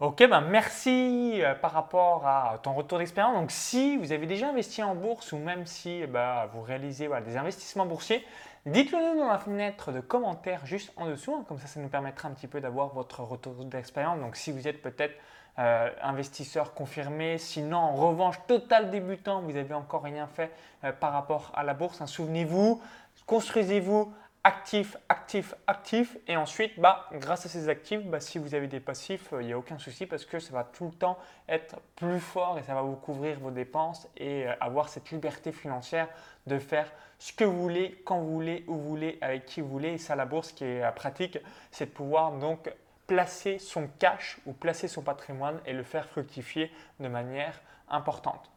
Ok, 0.04 0.28
ben 0.28 0.42
merci 0.42 1.40
euh, 1.42 1.56
par 1.56 1.72
rapport 1.72 2.28
à 2.28 2.60
ton 2.62 2.74
retour 2.74 2.98
d'expérience. 2.98 3.36
Donc, 3.36 3.52
si 3.52 3.96
vous 3.96 4.12
avez 4.12 4.28
déjà 4.28 4.50
investi 4.50 4.84
en 4.84 4.96
bourse 4.96 5.32
ou 5.32 5.38
même 5.38 5.66
si 5.66 6.06
bah, 6.08 6.50
vous 6.52 6.62
réalisez 6.62 7.08
des 7.26 7.38
investissements 7.38 7.86
boursiers, 7.86 8.22
dites-le 8.66 8.98
nous 8.98 9.22
dans 9.22 9.30
la 9.30 9.38
fenêtre 9.38 9.94
de 9.94 10.02
commentaires 10.02 10.66
juste 10.66 10.92
en 10.98 11.06
dessous. 11.06 11.34
Hein. 11.34 11.46
comme 11.48 11.58
ça, 11.58 11.68
ça 11.68 11.80
nous 11.80 11.88
permettra 11.88 12.28
un 12.28 12.32
petit 12.32 12.48
peu 12.48 12.60
d'avoir 12.60 12.90
votre 12.90 13.22
retour 13.22 13.54
d'expérience. 13.64 14.20
Donc, 14.20 14.36
si 14.36 14.52
vous 14.52 14.68
êtes 14.68 14.82
peut-être 14.82 15.16
euh, 15.58 15.90
investisseur 16.02 16.74
confirmé, 16.74 17.38
sinon 17.38 17.78
en 17.78 17.94
revanche 17.96 18.36
total 18.46 18.92
débutant, 18.92 19.40
vous 19.40 19.54
n'avez 19.54 19.74
encore 19.74 20.04
rien 20.04 20.28
fait 20.28 20.52
euh, 20.84 20.92
par 20.92 21.14
rapport 21.14 21.54
à 21.56 21.64
la 21.64 21.74
bourse, 21.74 22.02
hein. 22.02 22.08
souvenez-vous, 22.08 22.82
construisez-vous 23.26 24.14
actif, 24.44 24.98
actif, 25.08 25.56
actif. 25.68 26.18
Et 26.28 26.36
ensuite, 26.36 26.80
bah, 26.80 27.08
grâce 27.14 27.46
à 27.46 27.50
ces 27.50 27.70
actifs, 27.70 28.04
bah, 28.06 28.20
si 28.20 28.38
vous 28.38 28.56
avez 28.56 28.68
des 28.68 28.80
passifs, 28.80 29.34
il 29.40 29.48
n'y 29.48 29.54
a 29.54 29.58
aucun 29.58 29.78
souci 29.78 30.06
parce 30.06 30.26
que 30.26 30.40
ça 30.40 30.54
va 30.54 30.64
tout 30.64 30.86
le 30.86 30.92
temps 30.92 31.18
être 31.48 31.78
plus 31.96 32.20
fort 32.20 32.60
et 32.60 32.64
ça 32.64 32.74
va 32.74 32.82
vous 32.82 32.96
couvrir 32.96 33.40
vos 33.40 33.52
dépenses 33.52 34.08
et 34.18 34.48
euh, 34.48 34.54
avoir 34.60 34.90
cette 34.90 35.12
liberté 35.12 35.52
financière 35.52 36.10
de 36.48 36.60
faire 36.60 36.92
ce 37.20 37.32
que 37.32 37.46
vous 37.46 37.62
voulez, 37.62 38.02
quand 38.06 38.20
vous 38.20 38.34
voulez, 38.34 38.66
où 38.68 38.76
vous 38.76 38.90
voulez, 38.90 39.18
avec 39.22 39.46
qui 39.46 39.62
vous 39.62 39.70
voulez. 39.70 39.94
Et 39.94 39.98
ça, 39.98 40.16
la 40.16 40.26
bourse 40.26 40.52
qui 40.52 40.66
est 40.66 40.84
euh, 40.84 40.92
pratique, 40.92 41.38
c'est 41.72 41.86
de 41.86 41.92
pouvoir 41.92 42.34
donc 42.34 42.72
placer 43.08 43.60
son 43.60 43.88
cash 44.00 44.38
ou 44.46 44.54
placer 44.54 44.88
son 44.88 45.02
patrimoine 45.02 45.60
et 45.66 45.74
le 45.74 45.84
faire 45.84 46.08
fructifier 46.08 46.72
de 47.00 47.08
manière 47.08 47.62
importante. 47.90 48.53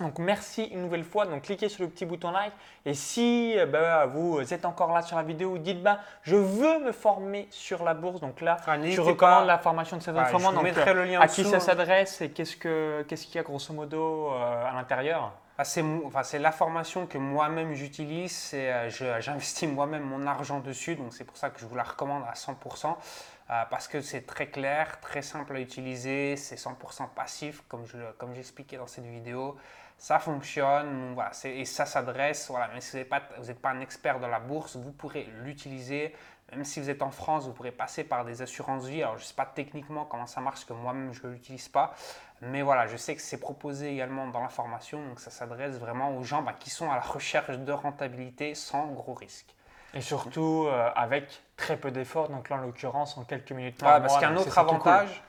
Donc 0.00 0.18
merci 0.18 0.64
une 0.64 0.82
nouvelle 0.82 1.04
fois, 1.04 1.26
donc 1.26 1.42
cliquez 1.42 1.68
sur 1.68 1.82
le 1.82 1.88
petit 1.88 2.06
bouton 2.06 2.30
like. 2.30 2.52
Et 2.84 2.94
si 2.94 3.54
euh, 3.56 3.66
bah, 3.66 4.06
vous 4.06 4.40
êtes 4.52 4.64
encore 4.64 4.92
là 4.92 5.02
sur 5.02 5.16
la 5.16 5.22
vidéo, 5.22 5.58
dites 5.58 5.82
bah 5.82 6.00
je 6.22 6.36
veux 6.36 6.80
me 6.80 6.92
former 6.92 7.46
sur 7.50 7.84
la 7.84 7.94
bourse, 7.94 8.20
donc 8.20 8.40
là 8.40 8.56
ah, 8.66 8.78
tu 8.78 9.00
recommandes 9.00 9.46
la 9.46 9.58
formation 9.58 9.96
de 9.96 10.02
cette 10.02 10.14
ouais, 10.16 10.32
donc, 10.32 10.62
mettrai 10.62 10.90
euh, 10.90 10.94
le 10.94 11.04
lien 11.04 11.20
à 11.20 11.28
qui 11.28 11.44
ça 11.44 11.56
hein. 11.56 11.60
s'adresse 11.60 12.20
et 12.20 12.30
qu'est-ce 12.30 12.56
qu'il 12.56 13.34
y 13.34 13.38
a 13.38 13.42
grosso 13.42 13.72
modo 13.72 14.30
euh, 14.32 14.70
à 14.70 14.72
l'intérieur. 14.74 15.32
Ah, 15.58 15.64
c'est 15.64 15.84
enfin, 16.04 16.22
la 16.38 16.50
formation 16.50 17.06
que 17.06 17.18
moi-même 17.18 17.74
j'utilise, 17.74 18.56
j'investis 19.20 19.68
moi-même 19.68 20.02
mon 20.02 20.26
argent 20.26 20.60
dessus, 20.60 20.96
donc 20.96 21.12
c'est 21.12 21.24
pour 21.24 21.36
ça 21.36 21.50
que 21.50 21.60
je 21.60 21.66
vous 21.66 21.76
la 21.76 21.84
recommande 21.84 22.24
à 22.28 22.32
100%. 22.32 22.96
parce 23.70 23.86
que 23.86 24.00
c'est 24.00 24.22
très 24.22 24.46
clair, 24.46 24.98
très 25.00 25.20
simple 25.22 25.54
à 25.54 25.60
utiliser, 25.60 26.36
c'est 26.36 26.56
100% 26.56 27.10
passif 27.14 27.62
comme 27.68 27.84
j'expliquais 28.34 28.76
comme 28.76 28.86
dans 28.86 28.90
cette 28.90 29.04
vidéo 29.04 29.56
ça 30.02 30.18
fonctionne, 30.18 31.14
voilà, 31.14 31.30
et 31.44 31.64
ça 31.64 31.86
s'adresse, 31.86 32.48
voilà, 32.50 32.66
même 32.66 32.80
si 32.80 32.90
vous 32.90 33.46
n'êtes 33.46 33.60
pas, 33.60 33.70
un 33.70 33.80
expert 33.80 34.18
de 34.18 34.26
la 34.26 34.40
bourse, 34.40 34.74
vous 34.74 34.90
pourrez 34.90 35.28
l'utiliser. 35.44 36.12
Même 36.50 36.64
si 36.64 36.80
vous 36.80 36.90
êtes 36.90 37.02
en 37.02 37.12
France, 37.12 37.46
vous 37.46 37.52
pourrez 37.52 37.70
passer 37.70 38.02
par 38.02 38.24
des 38.24 38.42
assurances 38.42 38.86
vie. 38.86 39.04
Alors, 39.04 39.16
je 39.16 39.22
ne 39.22 39.26
sais 39.26 39.34
pas 39.34 39.46
techniquement 39.46 40.04
comment 40.04 40.26
ça 40.26 40.40
marche, 40.40 40.66
que 40.66 40.72
moi-même, 40.72 41.12
je 41.12 41.24
ne 41.24 41.32
l'utilise 41.32 41.68
pas. 41.68 41.94
Mais 42.40 42.62
voilà, 42.62 42.88
je 42.88 42.96
sais 42.96 43.14
que 43.14 43.22
c'est 43.22 43.38
proposé 43.38 43.92
également 43.92 44.26
dans 44.26 44.42
la 44.42 44.48
formation. 44.48 45.06
Donc, 45.06 45.20
ça 45.20 45.30
s'adresse 45.30 45.78
vraiment 45.78 46.16
aux 46.16 46.24
gens 46.24 46.42
bah, 46.42 46.56
qui 46.58 46.68
sont 46.68 46.90
à 46.90 46.96
la 46.96 47.00
recherche 47.00 47.56
de 47.56 47.72
rentabilité 47.72 48.56
sans 48.56 48.88
gros 48.88 49.14
risque. 49.14 49.54
Et 49.94 50.00
surtout 50.00 50.66
euh, 50.66 50.90
avec 50.96 51.44
très 51.62 51.76
peu 51.76 51.90
d'efforts, 51.92 52.28
donc 52.28 52.50
là 52.50 52.56
en 52.56 52.60
l'occurrence 52.60 53.16
en 53.16 53.24
quelques 53.24 53.52
minutes 53.52 53.78
par 53.78 54.02
Parce 54.02 54.18
qu'un 54.18 54.36
autre 54.36 54.58
avantage 54.58 55.22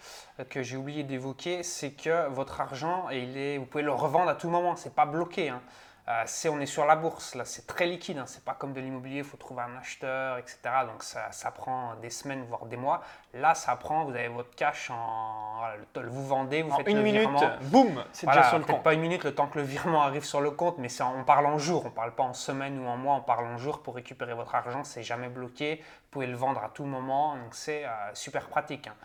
que 0.49 0.63
j'ai 0.63 0.77
oublié 0.77 1.03
d'évoquer, 1.03 1.61
c'est 1.61 1.91
que 1.91 2.27
votre 2.29 2.59
argent, 2.59 3.09
il 3.11 3.37
est, 3.37 3.57
vous 3.59 3.65
pouvez 3.65 3.83
le 3.83 3.93
revendre 3.93 4.29
à 4.29 4.35
tout 4.35 4.49
moment, 4.49 4.75
c'est 4.75 4.95
pas 4.95 5.05
bloqué. 5.05 5.49
Hein. 5.49 5.61
Euh, 6.09 6.25
on 6.49 6.59
est 6.59 6.65
sur 6.65 6.85
la 6.85 6.97
bourse, 6.97 7.33
là, 7.33 7.45
c'est 7.45 7.65
très 7.65 7.85
liquide. 7.85 8.17
Hein. 8.17 8.25
C'est 8.25 8.43
pas 8.43 8.53
comme 8.53 8.73
de 8.73 8.81
l'immobilier, 8.81 9.19
il 9.19 9.23
faut 9.23 9.37
trouver 9.37 9.61
un 9.61 9.77
acheteur, 9.77 10.37
etc. 10.37 10.57
Donc 10.85 11.01
ça, 11.01 11.31
ça, 11.31 11.49
prend 11.51 11.95
des 12.01 12.09
semaines, 12.09 12.43
voire 12.43 12.65
des 12.65 12.75
mois. 12.75 13.01
Là, 13.33 13.55
ça 13.55 13.75
prend, 13.77 14.03
vous 14.03 14.11
avez 14.11 14.27
votre 14.27 14.53
cash 14.53 14.91
en. 14.91 15.61
vous 15.95 16.27
vendez, 16.27 16.61
vous 16.61 16.75
faites 16.75 16.87
une 16.89 16.97
le 16.97 17.03
minute, 17.03 17.21
virement. 17.21 17.41
boum, 17.61 18.03
c'est 18.11 18.27
déjà 18.27 18.49
sur 18.49 18.57
le 18.57 18.65
compte. 18.65 18.83
Pas 18.83 18.93
une 18.93 19.01
minute, 19.01 19.23
le 19.23 19.33
temps 19.33 19.47
que 19.47 19.57
le 19.57 19.63
virement 19.63 20.03
arrive 20.03 20.25
sur 20.25 20.41
le 20.41 20.51
compte, 20.51 20.77
mais 20.77 20.89
on 21.01 21.23
parle 21.23 21.45
en 21.45 21.57
jour. 21.57 21.85
On 21.85 21.91
parle 21.91 22.13
pas 22.13 22.23
en 22.23 22.33
semaine 22.33 22.85
ou 22.85 22.87
en 22.87 22.97
mois, 22.97 23.15
on 23.15 23.21
parle 23.21 23.45
en 23.45 23.57
jour 23.57 23.81
pour 23.81 23.95
récupérer 23.95 24.33
votre 24.33 24.55
argent. 24.55 24.83
C'est 24.83 25.03
jamais 25.03 25.29
bloqué. 25.29 25.77
Vous 25.77 26.09
pouvez 26.11 26.27
le 26.27 26.35
vendre 26.35 26.61
à 26.61 26.69
tout 26.69 26.83
moment. 26.83 27.37
Donc 27.37 27.55
c'est 27.55 27.85
euh, 27.85 27.89
super 28.13 28.47
pratique. 28.47 28.87
Hein. 28.87 28.95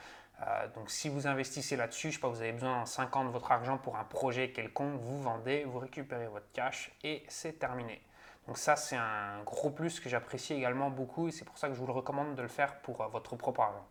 Euh, 0.47 0.69
donc 0.75 0.91
si 0.91 1.09
vous 1.09 1.27
investissez 1.27 1.77
là-dessus, 1.77 2.11
je 2.11 2.15
sais 2.15 2.21
pas, 2.21 2.29
vous 2.29 2.41
avez 2.41 2.53
besoin 2.53 2.83
en 2.83 2.87
5 2.87 3.17
ans 3.17 3.25
de 3.25 3.31
votre 3.31 3.51
argent 3.51 3.77
pour 3.77 3.97
un 3.97 4.05
projet 4.05 4.53
quelconque, 4.53 5.01
vous 5.01 5.21
vendez, 5.21 5.65
vous 5.65 5.79
récupérez 5.79 6.29
votre 6.29 6.51
cash 6.53 6.93
et 7.03 7.25
c'est 7.29 7.59
terminé. 7.59 8.01
Donc 8.47 8.57
ça 8.57 8.77
c'est 8.77 8.97
un 8.97 9.43
gros 9.45 9.71
plus 9.71 9.99
que 10.01 10.09
j'apprécie 10.09 10.55
également 10.55 10.91
beaucoup 10.91 11.29
et 11.29 11.33
c'est 11.33 11.45
pour 11.45 11.59
ça 11.59 11.69
que 11.69 11.75
je 11.75 11.81
vous 11.81 11.87
le 11.87 11.93
recommande 11.93 12.37
de 12.37 12.43
le 12.43 12.49
faire 12.49 12.79
pour 12.81 13.01
euh, 13.03 13.09
votre 13.09 13.35
propre 13.37 13.61
argent. 13.61 13.87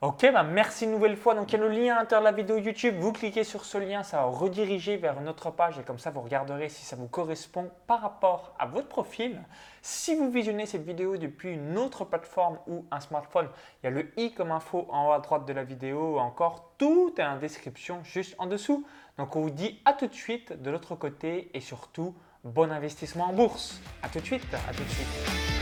Ok, 0.00 0.30
bah 0.32 0.44
merci 0.44 0.84
une 0.84 0.92
nouvelle 0.92 1.16
fois. 1.16 1.34
Donc 1.34 1.52
il 1.52 1.58
y 1.58 1.58
a 1.60 1.66
le 1.66 1.70
lien 1.70 1.96
à 1.96 1.98
l'intérieur 1.98 2.20
de 2.20 2.36
la 2.36 2.42
vidéo 2.42 2.56
YouTube. 2.56 2.94
Vous 3.00 3.12
cliquez 3.12 3.42
sur 3.42 3.64
ce 3.64 3.78
lien, 3.78 4.04
ça 4.04 4.18
va 4.18 4.24
rediriger 4.26 4.96
vers 4.96 5.18
une 5.20 5.28
autre 5.28 5.50
page 5.50 5.76
et 5.76 5.82
comme 5.82 5.98
ça 5.98 6.12
vous 6.12 6.20
regarderez 6.20 6.68
si 6.68 6.84
ça 6.84 6.94
vous 6.94 7.08
correspond 7.08 7.68
par 7.88 8.02
rapport 8.02 8.54
à 8.60 8.66
votre 8.66 8.86
profil. 8.86 9.42
Si 9.82 10.14
vous 10.14 10.30
visionnez 10.30 10.66
cette 10.66 10.84
vidéo 10.84 11.16
depuis 11.16 11.54
une 11.54 11.76
autre 11.76 12.04
plateforme 12.04 12.60
ou 12.68 12.84
un 12.92 13.00
smartphone, 13.00 13.48
il 13.82 13.86
y 13.86 13.88
a 13.88 13.90
le 13.90 14.12
i 14.16 14.32
comme 14.32 14.52
info 14.52 14.86
en 14.88 15.08
haut 15.08 15.12
à 15.14 15.18
droite 15.18 15.46
de 15.46 15.52
la 15.52 15.64
vidéo 15.64 16.14
ou 16.14 16.18
encore 16.20 16.74
tout 16.78 17.14
est 17.18 17.24
en 17.24 17.36
description 17.36 17.98
juste 18.04 18.36
en 18.38 18.46
dessous. 18.46 18.86
Donc 19.18 19.34
on 19.34 19.40
vous 19.40 19.50
dit 19.50 19.80
à 19.84 19.94
tout 19.94 20.06
de 20.06 20.14
suite 20.14 20.62
de 20.62 20.70
l'autre 20.70 20.94
côté 20.94 21.50
et 21.54 21.60
surtout 21.60 22.14
bon 22.44 22.70
investissement 22.70 23.24
en 23.24 23.32
bourse. 23.32 23.80
À 24.04 24.08
tout 24.08 24.20
de 24.20 24.24
suite. 24.24 24.46
À 24.54 24.72
tout 24.72 24.84
de 24.84 24.90
suite. 24.90 25.57